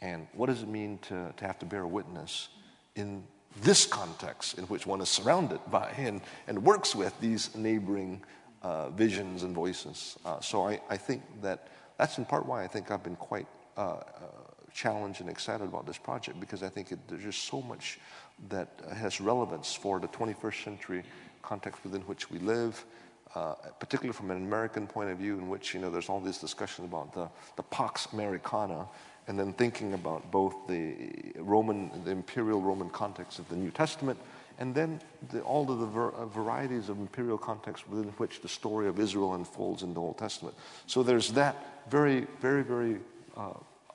And 0.01 0.27
what 0.33 0.47
does 0.47 0.63
it 0.63 0.69
mean 0.69 0.99
to, 1.03 1.33
to 1.37 1.47
have 1.47 1.59
to 1.61 1.67
bear 1.67 1.87
witness 1.87 2.49
in 2.97 3.23
this 3.61 3.87
context 3.87 4.59
in 4.59 4.65
which 4.65 4.87
one 4.87 5.01
is 5.01 5.09
surrounded 5.09 5.61
by 5.71 5.91
and, 5.97 6.21
and 6.49 6.65
works 6.65 6.95
with 6.95 7.19
these 7.21 7.55
neighboring 7.55 8.23
uh, 8.63 8.89
visions 8.91 9.43
and 9.43 9.55
voices. 9.55 10.19
Uh, 10.25 10.41
so 10.41 10.67
I, 10.67 10.81
I, 10.89 10.97
think 10.97 11.23
that 11.43 11.69
that's 11.99 12.17
in 12.19 12.25
part 12.25 12.47
why 12.47 12.63
I 12.63 12.69
think 12.69 12.91
I've 12.91 13.03
been 13.03 13.17
quite 13.17 13.47
uh, 13.77 13.81
uh 13.81 14.03
challenged 14.75 15.21
and 15.21 15.31
excited 15.31 15.65
about 15.65 15.87
this 15.87 15.99
project 15.99 16.41
because 16.41 16.63
I 16.63 16.69
think 16.69 16.93
it, 16.93 16.99
there's 17.09 17.23
just 17.23 17.45
so 17.45 17.61
much 17.63 17.99
that 18.49 18.69
has 18.95 19.21
relevance 19.21 19.75
for 19.75 20.01
the 20.01 20.09
21st 20.09 20.65
century 20.65 21.05
context 21.43 21.83
within 21.85 22.03
which 22.03 22.31
we 22.31 22.39
live. 22.39 22.85
Uh, 23.35 23.55
particularly 23.81 24.13
from 24.13 24.31
an 24.31 24.37
American 24.37 24.87
point 24.87 25.09
of 25.09 25.17
view, 25.17 25.39
in 25.39 25.49
which 25.49 25.73
you 25.73 25.81
know 25.81 25.91
there's 25.91 26.11
all 26.11 26.21
this 26.21 26.37
discussion 26.37 26.85
about 26.85 27.15
the, 27.15 27.27
the 27.57 27.63
Pax 27.63 28.07
Americana, 28.13 28.87
and 29.27 29.39
then 29.39 29.55
thinking 29.55 29.95
about 29.95 30.31
both 30.31 30.55
the 30.69 30.95
Roman, 31.37 31.91
the 32.05 32.11
imperial 32.11 32.61
Roman 32.61 32.91
context 32.91 33.39
of 33.39 33.49
the 33.49 33.57
New 33.57 33.71
Testament, 33.71 34.19
and 34.59 34.75
then 34.75 35.01
the, 35.31 35.41
all 35.41 35.71
of 35.71 35.79
the 35.79 35.87
ver- 35.87 36.11
uh, 36.11 36.27
varieties 36.27 36.89
of 36.89 36.99
imperial 36.99 37.39
context 37.39 37.89
within 37.89 38.13
which 38.19 38.41
the 38.43 38.49
story 38.49 38.89
of 38.89 38.99
Israel 38.99 39.35
unfolds 39.35 39.83
in 39.83 39.95
the 39.95 40.01
Old 40.01 40.19
Testament. 40.19 40.55
So 40.87 41.03
there's 41.03 41.33
that 41.33 41.57
very, 41.89 42.27
very, 42.41 42.63
very, 42.63 42.99
uh, 43.37 43.55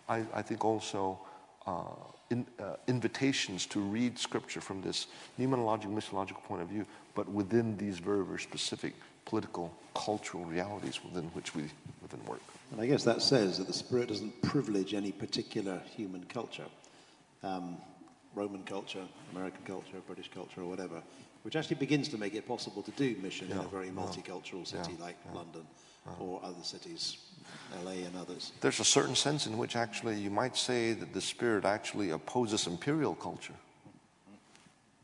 I, 0.10 0.24
I, 0.34 0.42
think 0.42 0.64
also 0.64 1.20
uh, 1.66 1.84
in, 2.30 2.46
uh, 2.60 2.76
invitations 2.88 3.66
to 3.68 3.80
read 3.80 4.18
scripture 4.18 4.62
from 4.62 4.82
this 4.82 5.08
pneumatological, 5.40 5.94
missiological 5.94 6.44
point 6.44 6.62
of 6.62 6.68
view, 6.68 6.86
but 7.16 7.30
within 7.30 7.78
these 7.78 8.00
very, 8.00 8.24
very 8.24 8.40
specific 8.40 8.94
political, 9.26 9.74
cultural 9.94 10.46
realities 10.46 11.04
within 11.04 11.26
which 11.34 11.54
we 11.54 11.64
live 11.64 12.14
and 12.14 12.26
work. 12.28 12.42
And 12.72 12.82
I 12.82 12.88
guess 12.88 13.04
that 13.04 13.22
says 13.22 13.58
that 13.58 13.68
the 13.68 13.74
Spirit 13.74 14.10
doesn't 14.10 14.42
privilege 14.42 14.94
any 14.94 15.12
particular 15.12 15.82
human 15.96 16.24
culture, 16.26 16.66
um, 17.44 17.78
Roman 18.36 18.64
culture, 18.64 19.04
American 19.34 19.64
culture, 19.66 19.98
British 20.06 20.30
culture, 20.34 20.62
or 20.62 20.70
whatever, 20.70 21.02
which 21.44 21.56
actually 21.56 21.78
begins 21.78 22.08
to 22.10 22.18
make 22.18 22.36
it 22.36 22.48
possible 22.48 22.84
to 22.84 22.92
do 22.92 23.16
mission 23.22 23.48
yeah, 23.50 23.60
in 23.60 23.66
a 23.66 23.68
very 23.68 23.90
multicultural 23.90 24.60
yeah, 24.60 24.82
city 24.82 24.96
yeah, 24.98 25.06
like 25.06 25.16
London 25.34 25.66
or 26.20 26.40
other 26.44 26.64
cities, 26.64 27.18
LA 27.84 27.92
and 27.92 28.16
others. 28.18 28.52
There's 28.62 28.80
a 28.80 28.86
certain 28.86 29.16
sense 29.16 29.48
in 29.48 29.58
which 29.58 29.76
actually 29.76 30.20
you 30.20 30.30
might 30.30 30.56
say 30.56 30.94
that 30.94 31.14
the 31.14 31.22
Spirit 31.22 31.66
actually 31.66 32.12
opposes 32.12 32.68
imperial 32.68 33.16
culture, 33.16 33.54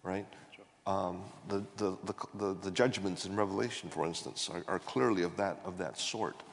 right? 0.03 0.25
Um, 0.85 1.21
the, 1.47 1.63
the, 1.77 1.97
the, 2.35 2.53
the, 2.55 2.71
judgments 2.71 3.25
in 3.25 3.37
Revelation, 3.37 3.89
for 3.89 4.05
instance, 4.05 4.49
are, 4.53 4.63
are 4.67 4.79
clearly 4.79 5.23
of 5.23 5.37
that, 5.37 5.61
of 5.63 5.77
that 5.77 5.97
sort. 5.97 6.43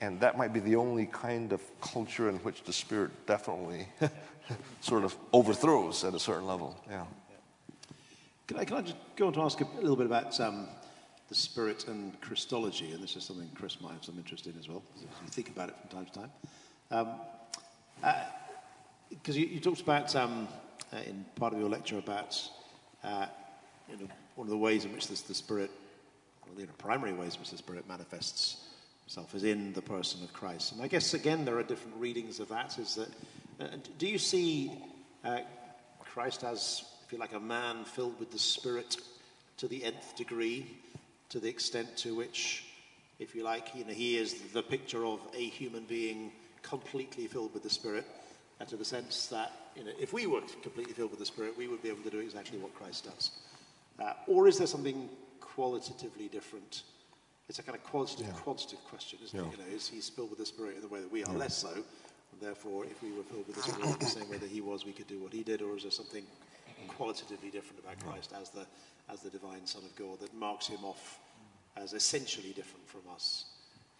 And 0.00 0.20
that 0.20 0.38
might 0.38 0.52
be 0.52 0.60
the 0.60 0.76
only 0.76 1.06
kind 1.06 1.52
of 1.52 1.60
culture 1.80 2.28
in 2.28 2.36
which 2.36 2.62
the 2.62 2.72
Spirit 2.72 3.10
definitely 3.26 3.88
sort 4.80 5.02
of 5.02 5.16
overthrows 5.32 6.04
at 6.04 6.14
a 6.14 6.20
certain 6.20 6.46
level. 6.46 6.76
Yeah. 6.88 7.04
Can 8.46 8.58
I, 8.58 8.64
can 8.64 8.76
I 8.76 8.82
just 8.82 8.96
go 9.16 9.26
on 9.26 9.32
to 9.32 9.42
ask 9.42 9.60
a 9.60 9.66
little 9.80 9.96
bit 9.96 10.06
about 10.06 10.38
um, 10.40 10.68
the 11.30 11.34
Spirit 11.34 11.88
and 11.88 12.20
Christology? 12.20 12.92
And 12.92 13.02
this 13.02 13.16
is 13.16 13.24
something 13.24 13.48
Chris 13.54 13.80
might 13.80 13.92
have 13.92 14.04
some 14.04 14.18
interest 14.18 14.46
in 14.46 14.54
as 14.58 14.68
well, 14.68 14.82
as 14.96 15.02
you 15.02 15.08
think 15.28 15.48
about 15.48 15.70
it 15.70 15.76
from 15.80 15.88
time 15.88 16.06
to 16.06 16.12
time. 16.12 16.30
Because 19.08 19.34
um, 19.34 19.34
uh, 19.34 19.38
you, 19.38 19.46
you, 19.46 19.60
talked 19.60 19.80
about, 19.80 20.14
um, 20.14 20.48
uh, 20.92 20.98
in 21.06 21.24
part 21.36 21.54
of 21.54 21.60
your 21.60 21.68
lecture, 21.68 21.98
about 21.98 22.36
uh, 23.04 23.26
you 23.88 23.96
know, 23.96 24.08
one 24.34 24.46
of 24.46 24.50
the 24.50 24.58
ways 24.58 24.84
in 24.84 24.92
which 24.92 25.08
this, 25.08 25.22
the 25.22 25.34
Spirit, 25.34 25.70
or 26.42 26.60
the 26.60 26.66
primary 26.74 27.12
ways 27.12 27.34
in 27.34 27.40
which 27.40 27.50
the 27.50 27.58
Spirit 27.58 27.88
manifests 27.88 28.66
himself 29.04 29.34
is 29.34 29.44
in 29.44 29.72
the 29.72 29.82
person 29.82 30.22
of 30.24 30.32
Christ. 30.32 30.72
And 30.72 30.82
I 30.82 30.88
guess, 30.88 31.14
again, 31.14 31.44
there 31.44 31.58
are 31.58 31.62
different 31.62 31.96
readings 31.96 32.40
of 32.40 32.48
that. 32.48 32.78
Is 32.78 32.96
that, 32.96 33.08
uh, 33.60 33.76
do 33.98 34.06
you 34.08 34.18
see 34.18 34.72
uh, 35.24 35.40
Christ 36.00 36.42
as, 36.42 36.84
if 37.06 37.12
you 37.12 37.18
like, 37.18 37.34
a 37.34 37.40
man 37.40 37.84
filled 37.84 38.18
with 38.18 38.32
the 38.32 38.38
Spirit 38.38 38.96
to 39.58 39.68
the 39.68 39.84
nth 39.84 40.16
degree, 40.16 40.78
to 41.30 41.40
the 41.40 41.48
extent 41.48 41.96
to 41.98 42.14
which, 42.14 42.64
if 43.18 43.34
you 43.34 43.42
like, 43.42 43.74
you 43.74 43.84
know, 43.84 43.92
he 43.92 44.16
is 44.16 44.40
the 44.52 44.62
picture 44.62 45.04
of 45.04 45.20
a 45.34 45.48
human 45.48 45.84
being 45.84 46.32
completely 46.62 47.26
filled 47.26 47.54
with 47.54 47.62
the 47.62 47.70
Spirit, 47.70 48.04
and 48.60 48.68
to 48.68 48.76
the 48.76 48.84
sense 48.84 49.26
that, 49.26 49.52
you 49.74 49.84
know, 49.84 49.92
if 49.98 50.12
we 50.12 50.26
were 50.26 50.42
completely 50.62 50.92
filled 50.92 51.10
with 51.10 51.20
the 51.20 51.26
Spirit, 51.26 51.56
we 51.56 51.66
would 51.68 51.82
be 51.82 51.88
able 51.88 52.02
to 52.02 52.10
do 52.10 52.18
exactly 52.18 52.58
what 52.58 52.74
Christ 52.74 53.04
does? 53.04 53.30
Uh, 53.98 54.12
or 54.26 54.48
is 54.48 54.58
there 54.58 54.66
something 54.66 55.08
qualitatively 55.40 56.28
different? 56.28 56.82
it's 57.50 57.58
a 57.58 57.64
kind 57.64 57.76
of 57.76 57.82
qualitative, 57.82 58.28
yeah. 58.28 58.40
quantitative 58.42 58.78
question, 58.84 59.18
isn't 59.24 59.36
yeah. 59.36 59.44
it? 59.44 59.50
You 59.50 59.58
know, 59.58 59.76
is 59.76 59.88
he 59.88 60.00
filled 60.00 60.30
with 60.30 60.38
the 60.38 60.46
Spirit 60.46 60.76
in 60.76 60.82
the 60.82 60.88
way 60.88 61.00
that 61.00 61.10
we 61.10 61.24
are? 61.24 61.32
Yeah. 61.32 61.38
Less 61.38 61.56
so. 61.56 61.72
And 61.74 62.40
therefore, 62.40 62.84
if 62.84 63.02
we 63.02 63.10
were 63.10 63.24
filled 63.24 63.48
with 63.48 63.56
the 63.56 63.62
Spirit 63.62 63.98
the 63.98 64.06
same 64.06 64.30
way 64.30 64.36
that 64.36 64.48
he 64.48 64.60
was, 64.60 64.86
we 64.86 64.92
could 64.92 65.08
do 65.08 65.18
what 65.18 65.32
he 65.32 65.42
did, 65.42 65.60
or 65.60 65.76
is 65.76 65.82
there 65.82 65.90
something 65.90 66.22
qualitatively 66.86 67.50
different 67.50 67.82
about 67.82 67.98
Christ 68.06 68.32
as 68.40 68.50
the 68.50 68.64
as 69.12 69.20
the 69.20 69.30
divine 69.30 69.66
Son 69.66 69.82
of 69.84 69.94
God 69.96 70.20
that 70.20 70.34
marks 70.34 70.66
him 70.66 70.84
off 70.84 71.18
as 71.76 71.92
essentially 71.92 72.52
different 72.52 72.86
from 72.88 73.02
us? 73.14 73.46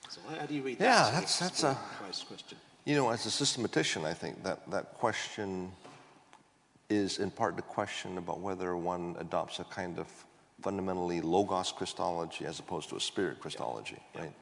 So 0.08 0.20
how, 0.38 0.46
do 0.46 0.54
you 0.54 0.62
read 0.62 0.78
that? 0.78 0.84
Yeah, 0.84 1.10
that's 1.20 1.38
that's 1.38 1.62
a 1.62 1.76
Christ 1.98 2.26
question. 2.26 2.58
You 2.84 2.96
know, 2.96 3.10
as 3.10 3.26
a 3.26 3.30
systematician, 3.30 4.04
I 4.04 4.14
think 4.14 4.42
that 4.42 4.68
that 4.70 4.94
question 4.94 5.70
is 6.88 7.18
in 7.18 7.30
part 7.30 7.56
the 7.56 7.62
question 7.62 8.18
about 8.18 8.40
whether 8.40 8.76
one 8.76 9.16
adopts 9.18 9.60
a 9.60 9.64
kind 9.64 9.98
of 9.98 10.08
fundamentally 10.62 11.20
logos 11.20 11.72
Christology 11.72 12.44
as 12.44 12.58
opposed 12.58 12.88
to 12.90 12.96
a 12.96 13.00
spirit 13.00 13.40
Christology, 13.40 13.98
yeah. 14.14 14.22
right? 14.22 14.32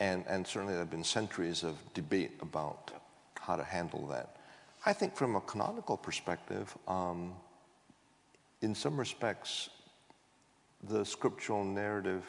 And, 0.00 0.24
and 0.28 0.46
certainly 0.46 0.74
there 0.74 0.82
have 0.82 0.90
been 0.90 1.04
centuries 1.04 1.62
of 1.62 1.76
debate 1.94 2.32
about 2.40 2.90
how 3.40 3.56
to 3.56 3.64
handle 3.64 4.06
that. 4.08 4.36
I 4.84 4.92
think 4.92 5.14
from 5.14 5.36
a 5.36 5.40
canonical 5.40 5.96
perspective, 5.96 6.76
um, 6.88 7.32
in 8.60 8.74
some 8.74 8.98
respects, 8.98 9.70
the 10.88 11.04
scriptural 11.04 11.64
narrative 11.64 12.24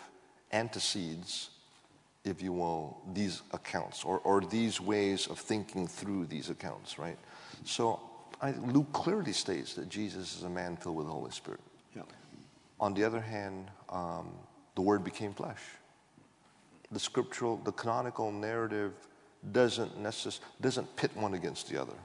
antecedes, 0.51 1.49
if 2.23 2.41
you 2.41 2.53
will, 2.53 3.01
these 3.13 3.41
accounts 3.53 4.03
or, 4.03 4.19
or 4.19 4.41
these 4.41 4.79
ways 4.79 5.27
of 5.27 5.39
thinking 5.39 5.87
through 5.87 6.25
these 6.25 6.49
accounts, 6.49 6.97
right? 6.97 7.17
So 7.63 7.99
I, 8.41 8.51
Luke 8.51 8.91
clearly 8.93 9.33
states 9.33 9.73
that 9.75 9.89
Jesus 9.89 10.37
is 10.37 10.43
a 10.43 10.49
man 10.49 10.77
filled 10.77 10.97
with 10.97 11.07
the 11.07 11.11
Holy 11.11 11.31
Spirit. 11.31 11.61
Yeah. 11.95 12.03
On 12.79 12.93
the 12.93 13.03
other 13.03 13.21
hand, 13.21 13.69
um, 13.89 14.31
the 14.75 14.81
Word 14.81 15.03
became 15.03 15.33
flesh. 15.33 15.61
The 16.91 16.99
scriptural, 16.99 17.57
the 17.57 17.71
canonical 17.71 18.31
narrative 18.31 18.93
doesn't 19.51 20.01
necess- 20.01 20.39
doesn't 20.61 20.95
pit 20.95 21.15
one 21.15 21.33
against 21.33 21.69
the 21.69 21.81
other. 21.81 21.97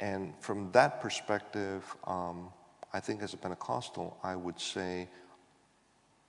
And 0.00 0.34
from 0.40 0.70
that 0.72 1.00
perspective, 1.00 1.82
um, 2.04 2.52
I 2.92 3.00
think 3.00 3.22
as 3.22 3.34
a 3.34 3.36
Pentecostal, 3.36 4.18
I 4.22 4.36
would 4.36 4.60
say 4.60 5.08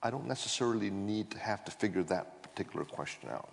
I 0.02 0.10
don't 0.10 0.26
necessarily 0.26 0.90
need 0.90 1.30
to 1.32 1.38
have 1.38 1.64
to 1.64 1.70
figure 1.70 2.02
that 2.04 2.42
particular 2.42 2.84
question 2.84 3.28
out. 3.30 3.48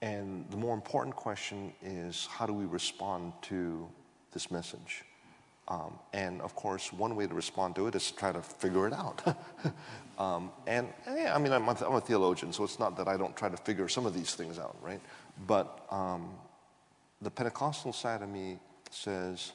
And 0.00 0.50
the 0.50 0.56
more 0.56 0.74
important 0.74 1.14
question 1.14 1.72
is 1.80 2.26
how 2.26 2.44
do 2.44 2.52
we 2.52 2.64
respond 2.64 3.32
to 3.42 3.88
this 4.32 4.50
message? 4.50 5.04
Um, 5.68 5.98
and 6.12 6.40
of 6.42 6.56
course, 6.56 6.92
one 6.92 7.14
way 7.14 7.28
to 7.28 7.34
respond 7.34 7.76
to 7.76 7.86
it 7.86 7.94
is 7.94 8.10
to 8.10 8.16
try 8.16 8.32
to 8.32 8.42
figure 8.42 8.88
it 8.88 8.92
out. 8.92 9.22
um, 10.18 10.50
and 10.66 10.88
yeah, 11.06 11.34
I 11.34 11.38
mean, 11.38 11.52
I'm 11.52 11.68
a, 11.68 11.76
I'm 11.86 11.94
a, 11.94 12.00
theologian, 12.00 12.52
so 12.52 12.64
it's 12.64 12.80
not 12.80 12.96
that 12.96 13.06
I 13.06 13.16
don't 13.16 13.36
try 13.36 13.48
to 13.48 13.56
figure 13.56 13.88
some 13.88 14.04
of 14.04 14.12
these 14.12 14.34
things 14.34 14.58
out, 14.58 14.76
right? 14.82 15.00
But 15.46 15.86
um, 15.90 16.30
the 17.22 17.30
Pentecostal 17.30 17.92
side 17.92 18.22
of 18.22 18.28
me 18.28 18.58
says, 18.90 19.52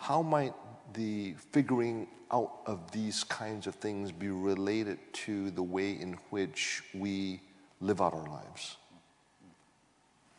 how 0.00 0.22
might 0.22 0.54
the 0.94 1.34
figuring 1.52 2.08
out 2.32 2.52
of 2.66 2.90
these 2.90 3.22
kinds 3.24 3.66
of 3.66 3.74
things 3.74 4.10
be 4.10 4.28
related 4.28 4.98
to 5.12 5.50
the 5.50 5.62
way 5.62 5.92
in 5.92 6.14
which 6.30 6.82
we 6.94 7.40
live 7.80 8.00
out 8.00 8.14
our 8.14 8.26
lives? 8.28 8.78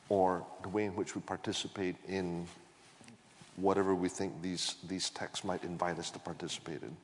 Or 0.09 0.45
the 0.63 0.69
way 0.69 0.85
in 0.85 0.95
which 0.95 1.15
we 1.15 1.21
participate 1.21 1.95
in 2.07 2.47
whatever 3.55 3.93
we 3.93 4.09
think 4.09 4.41
these, 4.41 4.75
these 4.87 5.11
texts 5.11 5.45
might 5.45 5.63
invite 5.63 5.99
us 5.99 6.09
to 6.09 6.19
participate 6.19 6.81
in. 6.81 6.97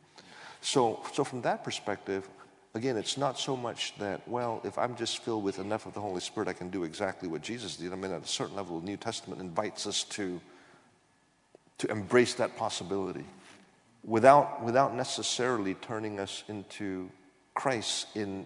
So, 0.62 1.02
so 1.14 1.24
from 1.24 1.44
that 1.44 1.64
perspective, 1.64 2.28
again, 2.74 2.98
it's 2.98 3.18
not 3.18 3.38
so 3.40 3.56
much 3.56 3.94
that, 4.00 4.28
well, 4.28 4.62
if 4.64 4.80
I'm 4.80 4.96
just 4.96 5.20
filled 5.20 5.44
with 5.44 5.60
enough 5.60 5.86
of 5.86 5.94
the 5.94 6.02
Holy 6.02 6.22
Spirit, 6.22 6.50
I 6.50 6.54
can 6.54 6.72
do 6.72 6.86
exactly 6.86 7.30
what 7.30 7.44
Jesus 7.44 7.76
did. 7.76 7.94
I 7.94 7.96
mean, 7.96 8.12
at 8.12 8.24
a 8.24 8.28
certain 8.28 8.56
level, 8.56 8.80
the 8.80 8.86
New 8.88 8.98
Testament 8.98 9.42
invites 9.42 9.86
us 9.86 10.04
to, 10.06 10.42
to 11.80 11.92
embrace 11.92 12.34
that 12.36 12.58
possibility 12.58 13.24
without, 14.04 14.64
without 14.64 14.96
necessarily 14.96 15.76
turning 15.76 16.20
us 16.20 16.44
into 16.48 17.10
Christ 17.54 18.08
in, 18.16 18.46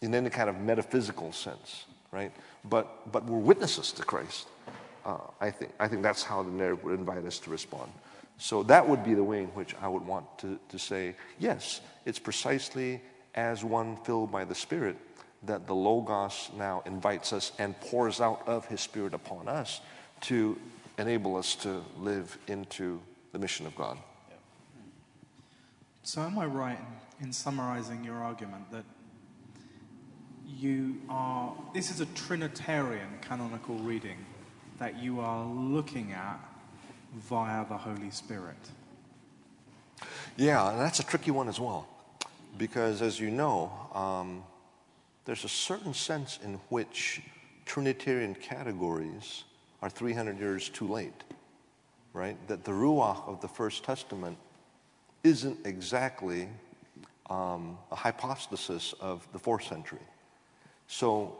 in 0.00 0.14
any 0.14 0.30
kind 0.30 0.48
of 0.48 0.60
metaphysical 0.60 1.32
sense, 1.32 1.84
right? 2.12 2.32
But, 2.64 3.10
but 3.10 3.24
we're 3.24 3.38
witnesses 3.38 3.92
to 3.92 4.02
Christ. 4.02 4.46
Uh, 5.04 5.18
I, 5.40 5.50
think, 5.50 5.72
I 5.80 5.88
think 5.88 6.02
that's 6.02 6.22
how 6.22 6.42
the 6.42 6.50
narrative 6.50 6.84
would 6.84 6.98
invite 6.98 7.24
us 7.24 7.38
to 7.40 7.50
respond. 7.50 7.90
So 8.36 8.62
that 8.64 8.88
would 8.88 9.02
be 9.02 9.14
the 9.14 9.24
way 9.24 9.42
in 9.42 9.48
which 9.48 9.74
I 9.80 9.88
would 9.88 10.06
want 10.06 10.38
to, 10.38 10.58
to 10.68 10.78
say, 10.78 11.16
yes, 11.38 11.80
it's 12.04 12.18
precisely 12.18 13.00
as 13.34 13.64
one 13.64 13.96
filled 13.96 14.30
by 14.30 14.44
the 14.44 14.54
Spirit 14.54 14.96
that 15.44 15.66
the 15.66 15.74
Logos 15.74 16.50
now 16.56 16.82
invites 16.86 17.32
us 17.32 17.52
and 17.58 17.78
pours 17.80 18.20
out 18.20 18.46
of 18.46 18.66
His 18.66 18.80
Spirit 18.80 19.14
upon 19.14 19.48
us 19.48 19.80
to 20.22 20.58
enable 20.98 21.36
us 21.36 21.54
to 21.54 21.82
live 21.98 22.36
into 22.48 23.00
the 23.32 23.38
mission 23.38 23.66
of 23.66 23.74
God. 23.76 23.98
So, 26.02 26.22
am 26.22 26.38
I 26.38 26.46
right 26.46 26.78
in 27.20 27.32
summarizing 27.32 28.02
your 28.02 28.16
argument 28.16 28.70
that 28.72 28.84
you 30.46 30.96
are, 31.08 31.54
this 31.74 31.90
is 31.90 32.00
a 32.00 32.06
Trinitarian 32.06 33.18
canonical 33.20 33.76
reading 33.76 34.16
that 34.78 34.98
you 34.98 35.20
are 35.20 35.44
looking 35.44 36.12
at 36.12 36.38
via 37.14 37.66
the 37.66 37.76
Holy 37.76 38.10
Spirit? 38.10 38.56
Yeah, 40.36 40.70
and 40.70 40.80
that's 40.80 41.00
a 41.00 41.04
tricky 41.04 41.30
one 41.30 41.48
as 41.48 41.60
well. 41.60 41.86
Because 42.56 43.02
as 43.02 43.20
you 43.20 43.30
know, 43.30 43.70
um, 43.92 44.42
there's 45.24 45.44
a 45.44 45.48
certain 45.48 45.92
sense 45.92 46.38
in 46.42 46.54
which 46.70 47.20
Trinitarian 47.66 48.34
categories 48.34 49.44
are 49.82 49.90
300 49.90 50.38
years 50.38 50.68
too 50.68 50.88
late, 50.88 51.24
right? 52.12 52.36
That 52.48 52.64
the 52.64 52.72
Ruach 52.72 53.28
of 53.28 53.40
the 53.40 53.48
First 53.48 53.84
Testament 53.84 54.36
isn't 55.24 55.66
exactly 55.66 56.48
um, 57.30 57.78
a 57.90 57.96
hypostasis 57.96 58.94
of 59.00 59.26
the 59.32 59.38
fourth 59.38 59.64
century. 59.64 60.00
So 60.86 61.36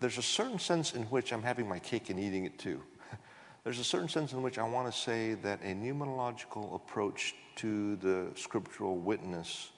there's 0.00 0.18
a 0.18 0.22
certain 0.22 0.58
sense 0.58 0.94
in 0.94 1.02
which 1.04 1.32
I'm 1.32 1.42
having 1.42 1.68
my 1.68 1.78
cake 1.78 2.10
and 2.10 2.18
eating 2.18 2.44
it 2.44 2.58
too. 2.58 2.82
there's 3.64 3.78
a 3.78 3.84
certain 3.84 4.08
sense 4.08 4.32
in 4.32 4.42
which 4.42 4.58
I 4.58 4.68
want 4.68 4.92
to 4.92 4.98
say 4.98 5.34
that 5.34 5.60
a 5.62 5.74
pneumatological 5.74 6.74
approach 6.74 7.34
to 7.56 7.96
the 7.96 8.26
scriptural 8.34 8.96
witness 8.96 9.70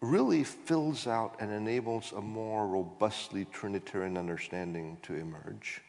really 0.00 0.44
fills 0.44 1.06
out 1.06 1.34
and 1.40 1.50
enables 1.50 2.12
a 2.12 2.20
more 2.20 2.68
robustly 2.68 3.46
Trinitarian 3.46 4.16
understanding 4.16 4.96
to 5.02 5.14
emerge. 5.14 5.82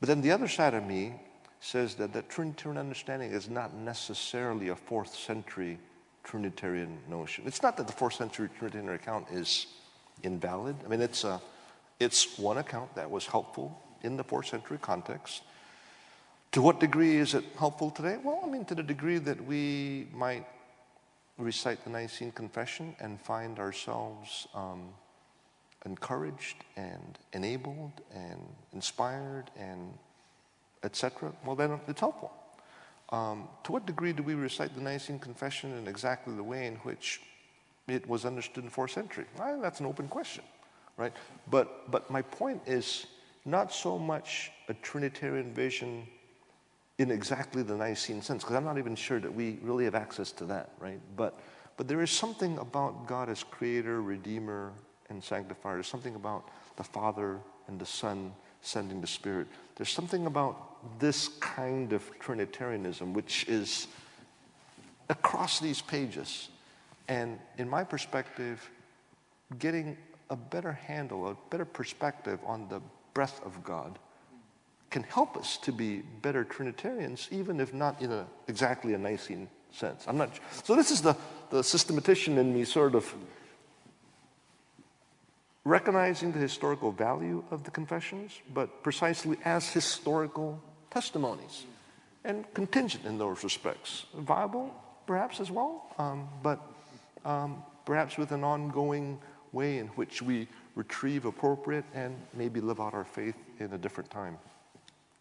But 0.00 0.08
then 0.08 0.20
the 0.20 0.32
other 0.32 0.48
side 0.48 0.74
of 0.74 0.84
me 0.84 1.14
says 1.60 1.94
that 1.94 2.12
that 2.12 2.28
Trinitarian 2.28 2.78
understanding 2.78 3.30
is 3.30 3.48
not 3.48 3.74
necessarily 3.74 4.68
a 4.68 4.76
fourth 4.76 5.14
century 5.14 5.78
Trinitarian 6.24 6.98
notion. 7.08 7.44
It's 7.46 7.62
not 7.62 7.76
that 7.76 7.86
the 7.86 7.92
fourth 7.92 8.14
century 8.14 8.48
Trinitarian 8.58 8.94
account 8.94 9.26
is 9.30 9.66
invalid. 10.22 10.76
I 10.84 10.88
mean, 10.88 11.00
it's 11.00 11.24
a 11.24 11.40
it's 12.00 12.38
one 12.38 12.58
account 12.58 12.94
that 12.96 13.10
was 13.10 13.26
helpful 13.26 13.80
in 14.02 14.16
the 14.16 14.24
fourth 14.24 14.46
century 14.46 14.78
context. 14.80 15.42
To 16.52 16.62
what 16.62 16.80
degree 16.80 17.16
is 17.16 17.34
it 17.34 17.44
helpful 17.58 17.90
today? 17.90 18.18
Well, 18.22 18.40
I 18.44 18.48
mean, 18.48 18.64
to 18.66 18.74
the 18.74 18.82
degree 18.82 19.18
that 19.18 19.44
we 19.44 20.08
might 20.12 20.46
recite 21.38 21.82
the 21.84 21.90
Nicene 21.90 22.32
Confession 22.32 22.94
and 23.00 23.20
find 23.20 23.58
ourselves 23.58 24.46
um, 24.54 24.88
encouraged 25.84 26.64
and 26.76 27.18
enabled 27.32 27.92
and 28.14 28.40
inspired 28.72 29.50
and 29.58 29.92
etc. 30.82 31.32
Well, 31.44 31.56
then 31.56 31.80
it's 31.88 32.00
helpful. 32.00 32.32
Um, 33.10 33.48
to 33.64 33.72
what 33.72 33.86
degree 33.86 34.12
do 34.12 34.22
we 34.22 34.34
recite 34.34 34.74
the 34.74 34.80
Nicene 34.80 35.18
Confession 35.18 35.72
in 35.76 35.86
exactly 35.86 36.34
the 36.34 36.42
way 36.42 36.66
in 36.66 36.76
which 36.76 37.20
it 37.86 38.08
was 38.08 38.24
understood 38.24 38.58
in 38.58 38.64
the 38.64 38.70
fourth 38.70 38.90
century? 38.90 39.26
Well, 39.38 39.60
that's 39.60 39.80
an 39.80 39.86
open 39.86 40.08
question 40.08 40.44
right? 40.96 41.12
But, 41.50 41.90
but 41.90 42.10
my 42.10 42.22
point 42.22 42.62
is 42.66 43.06
not 43.44 43.72
so 43.72 43.98
much 43.98 44.50
a 44.68 44.74
Trinitarian 44.74 45.52
vision 45.52 46.06
in 46.98 47.10
exactly 47.10 47.62
the 47.62 47.74
Nicene 47.74 48.22
sense, 48.22 48.44
because 48.44 48.56
I'm 48.56 48.64
not 48.64 48.78
even 48.78 48.94
sure 48.94 49.18
that 49.18 49.32
we 49.32 49.58
really 49.62 49.84
have 49.84 49.94
access 49.94 50.30
to 50.32 50.44
that, 50.46 50.70
right? 50.78 51.00
But, 51.16 51.38
but 51.76 51.88
there 51.88 52.00
is 52.00 52.10
something 52.10 52.56
about 52.58 53.06
God 53.06 53.28
as 53.28 53.42
creator, 53.42 54.00
redeemer, 54.00 54.72
and 55.14 55.24
sanctifier. 55.24 55.74
There's 55.74 55.86
something 55.86 56.14
about 56.14 56.48
the 56.76 56.84
Father 56.84 57.38
and 57.68 57.80
the 57.80 57.86
Son 57.86 58.34
sending 58.60 59.00
the 59.00 59.06
Spirit. 59.06 59.46
There's 59.76 59.90
something 59.90 60.26
about 60.26 60.98
this 60.98 61.28
kind 61.40 61.92
of 61.92 62.02
Trinitarianism 62.18 63.14
which 63.14 63.48
is 63.48 63.86
across 65.08 65.60
these 65.60 65.80
pages. 65.80 66.48
And 67.08 67.38
in 67.58 67.68
my 67.68 67.84
perspective, 67.84 68.70
getting 69.58 69.96
a 70.30 70.36
better 70.36 70.72
handle, 70.72 71.28
a 71.28 71.36
better 71.50 71.64
perspective 71.64 72.38
on 72.46 72.68
the 72.68 72.80
breath 73.12 73.40
of 73.44 73.62
God 73.64 73.98
can 74.90 75.02
help 75.02 75.36
us 75.36 75.56
to 75.58 75.72
be 75.72 76.02
better 76.22 76.44
Trinitarians, 76.44 77.28
even 77.30 77.60
if 77.60 77.74
not 77.74 78.00
in 78.00 78.12
a, 78.12 78.26
exactly 78.48 78.94
a 78.94 78.98
Nicene 78.98 79.48
sense. 79.72 80.04
I'm 80.06 80.16
not. 80.16 80.38
So 80.64 80.76
this 80.76 80.90
is 80.90 81.02
the, 81.02 81.16
the 81.50 81.64
systematician 81.64 82.38
in 82.38 82.54
me 82.54 82.64
sort 82.64 82.94
of 82.94 83.12
recognizing 85.64 86.32
the 86.32 86.38
historical 86.38 86.92
value 86.92 87.42
of 87.50 87.64
the 87.64 87.70
confessions, 87.70 88.40
but 88.52 88.82
precisely 88.82 89.36
as 89.44 89.68
historical 89.68 90.60
testimonies 90.90 91.64
and 92.24 92.44
contingent 92.54 93.04
in 93.04 93.18
those 93.18 93.42
respects. 93.44 94.06
Viable, 94.14 94.74
perhaps, 95.06 95.40
as 95.40 95.50
well, 95.50 95.86
um, 95.98 96.28
but 96.42 96.60
um, 97.24 97.62
perhaps 97.84 98.16
with 98.18 98.32
an 98.32 98.44
ongoing 98.44 99.18
way 99.52 99.78
in 99.78 99.86
which 99.88 100.20
we 100.22 100.48
retrieve 100.74 101.24
appropriate 101.24 101.84
and 101.94 102.16
maybe 102.34 102.60
live 102.60 102.80
out 102.80 102.94
our 102.94 103.04
faith 103.04 103.36
in 103.60 103.72
a 103.72 103.78
different 103.78 104.10
time. 104.10 104.36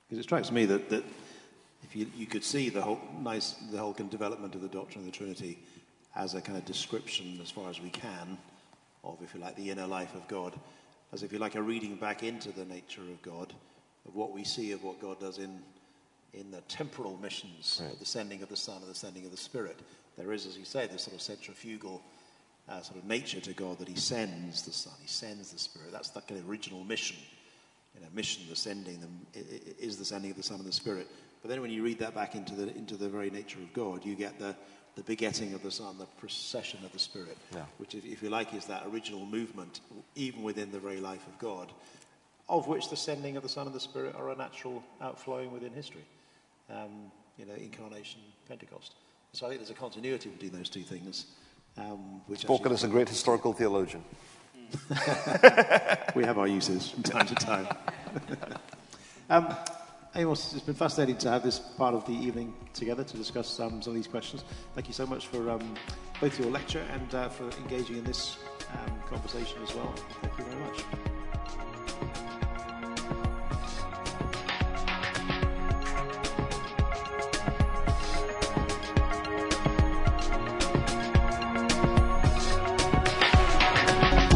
Because 0.08 0.20
it 0.20 0.24
strikes 0.24 0.52
me 0.52 0.66
that, 0.66 0.90
that 0.90 1.04
if 1.84 1.96
you, 1.96 2.08
you 2.16 2.26
could 2.26 2.44
see 2.44 2.70
the 2.70 2.82
whole 2.82 3.00
nice 3.22 3.56
the 3.72 3.78
whole 3.78 3.94
development 3.94 4.56
of 4.56 4.62
the 4.62 4.68
doctrine 4.68 5.06
of 5.06 5.12
the 5.12 5.18
Trinity 5.18 5.60
as 6.16 6.34
a 6.34 6.42
kind 6.42 6.58
of 6.58 6.66
description, 6.66 7.40
as 7.42 7.52
far 7.52 7.70
as 7.70 7.82
we 7.82 7.90
can, 7.90 8.38
of 9.04 9.18
if 9.22 9.34
you 9.34 9.40
like 9.40 9.56
the 9.56 9.70
inner 9.70 9.88
life 9.88 10.16
of 10.16 10.28
God, 10.28 10.54
as 11.12 11.24
if 11.24 11.32
you 11.32 11.40
like 11.40 11.56
a 11.56 11.62
reading 11.62 11.96
back 11.96 12.24
into 12.24 12.52
the 12.52 12.66
nature 12.66 13.02
of 13.02 13.22
God, 13.22 13.54
of 14.08 14.16
what 14.16 14.32
we 14.32 14.44
see 14.44 14.72
of 14.72 14.84
what 14.84 15.02
God 15.02 15.20
does 15.20 15.38
in 15.38 15.60
in 16.34 16.50
the 16.50 16.62
temporal 16.62 17.18
missions, 17.22 17.80
right. 17.84 18.00
the 18.00 18.06
sending 18.06 18.42
of 18.42 18.50
the 18.50 18.56
Son 18.56 18.82
and 18.82 18.90
the 18.90 18.96
sending 18.96 19.24
of 19.24 19.32
the 19.32 19.38
Spirit. 19.38 19.80
There 20.18 20.32
is, 20.34 20.46
as 20.46 20.58
you 20.58 20.66
say, 20.66 20.88
this 20.88 21.04
sort 21.04 21.16
of 21.16 21.22
centrifugal 21.22 22.02
uh, 22.68 22.82
sort 22.82 22.98
of 22.98 23.06
nature 23.06 23.40
to 23.42 23.54
God 23.54 23.78
that 23.80 23.88
He 23.88 23.96
sends 23.96 24.64
the 24.64 24.74
Son, 24.74 24.94
He 25.02 25.08
sends 25.08 25.52
the 25.52 25.60
Spirit. 25.60 25.92
That's 25.92 26.10
the 26.10 26.22
kind 26.22 26.40
of 26.40 26.50
original 26.50 26.84
mission. 26.84 27.18
You 27.96 28.02
know, 28.02 28.08
mission, 28.14 28.44
the 28.50 28.56
sending 28.56 29.00
them 29.00 29.28
is 29.80 29.98
the 29.98 30.06
sending 30.06 30.32
of 30.32 30.38
the 30.38 30.44
Son 30.44 30.58
and 30.58 30.66
the 30.66 30.74
Spirit. 30.74 31.08
But 31.44 31.50
then 31.50 31.62
when 31.62 31.70
you 31.70 31.84
read 31.84 32.00
that 32.00 32.16
back 32.16 32.34
into 32.36 32.56
the 32.56 32.76
into 32.76 32.96
the 32.96 33.10
very 33.10 33.30
nature 33.30 33.60
of 33.60 33.72
God, 33.74 34.04
you 34.04 34.16
get 34.16 34.40
the 34.40 34.56
the 34.96 35.04
begetting 35.04 35.54
of 35.54 35.64
the 35.64 35.72
Son, 35.72 35.98
the 35.98 36.06
procession 36.18 36.80
of 36.86 36.92
the 36.94 37.00
Spirit, 37.00 37.38
yeah. 37.54 37.64
which, 37.78 37.96
if, 37.96 38.06
if 38.06 38.22
you 38.22 38.30
like, 38.30 38.54
is 38.54 38.66
that 38.66 38.84
original 38.88 39.26
movement, 39.26 39.82
even 40.16 40.44
within 40.44 40.72
the 40.72 40.80
very 40.80 41.00
life 41.00 41.26
of 41.28 41.38
God, 41.40 41.72
of 42.48 42.68
which 42.68 42.90
the 42.90 42.98
sending 42.98 43.36
of 43.38 43.44
the 43.44 43.50
Son 43.50 43.66
and 43.66 43.76
the 43.76 43.80
Spirit 43.80 44.16
are 44.16 44.30
a 44.30 44.36
natural 44.36 44.84
outflowing 45.02 45.52
within 45.52 45.74
history. 45.74 46.06
Um, 46.70 47.12
you 47.38 47.46
know, 47.46 47.54
incarnation, 47.54 48.22
Pentecost. 48.48 48.94
So 49.34 49.46
I 49.46 49.50
think 49.50 49.62
there's 49.62 49.72
a 49.72 49.74
continuity 49.74 50.30
between 50.30 50.52
those 50.52 50.70
two 50.70 50.84
things. 50.84 51.26
Um, 51.78 52.22
Spoken 52.36 52.72
as 52.72 52.84
a 52.84 52.88
great 52.88 53.10
historical 53.10 53.54
theologian. 53.54 54.04
we 56.16 56.24
have 56.24 56.38
our 56.38 56.48
uses 56.48 56.90
from 56.90 57.04
time 57.04 57.26
to 57.26 57.36
time. 57.36 57.68
um, 59.30 59.56
Amos, 60.16 60.54
it's 60.54 60.62
been 60.62 60.76
fascinating 60.76 61.18
to 61.18 61.30
have 61.32 61.42
this 61.42 61.58
part 61.58 61.96
of 61.96 62.06
the 62.06 62.12
evening 62.12 62.54
together 62.76 63.04
to 63.04 63.18
discuss 63.18 63.60
um, 63.60 63.82
some 63.82 63.92
of 63.92 63.96
these 63.96 64.06
questions. 64.06 64.44
Thank 64.76 64.88
you 64.88 64.94
so 64.94 65.08
much 65.08 65.26
for 65.26 65.50
um, 65.50 65.74
both 66.22 66.40
your 66.40 66.52
lecture 66.52 66.86
and 66.94 67.16
uh, 67.16 67.30
for 67.30 67.50
engaging 67.58 67.98
in 67.98 68.04
this 68.04 68.38
um, 68.74 68.94
conversation 69.08 69.58
as 69.64 69.74
well. 69.74 69.92
Thank 70.22 70.38
you 70.38 70.44
very 70.44 70.60
much. 70.62 70.84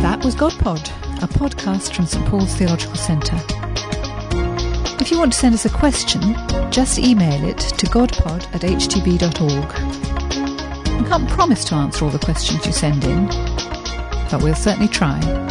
That 0.01 0.25
was 0.25 0.35
GodPod, 0.35 0.87
a 1.21 1.27
podcast 1.27 1.93
from 1.93 2.07
St 2.07 2.25
Paul's 2.25 2.55
Theological 2.55 2.95
Centre. 2.95 3.56
If 5.07 5.11
you 5.11 5.19
want 5.19 5.31
to 5.31 5.39
send 5.39 5.55
us 5.55 5.63
a 5.63 5.69
question, 5.69 6.35
just 6.69 6.99
email 6.99 7.41
it 7.45 7.59
to 7.59 7.85
godpod 7.85 8.43
at 8.53 8.59
htb.org. 8.59 9.41
We 11.01 11.07
can't 11.07 11.29
promise 11.29 11.63
to 11.63 11.75
answer 11.75 12.03
all 12.03 12.11
the 12.11 12.19
questions 12.19 12.65
you 12.65 12.73
send 12.73 13.05
in, 13.05 13.27
but 14.29 14.43
we'll 14.43 14.53
certainly 14.53 14.89
try. 14.89 15.46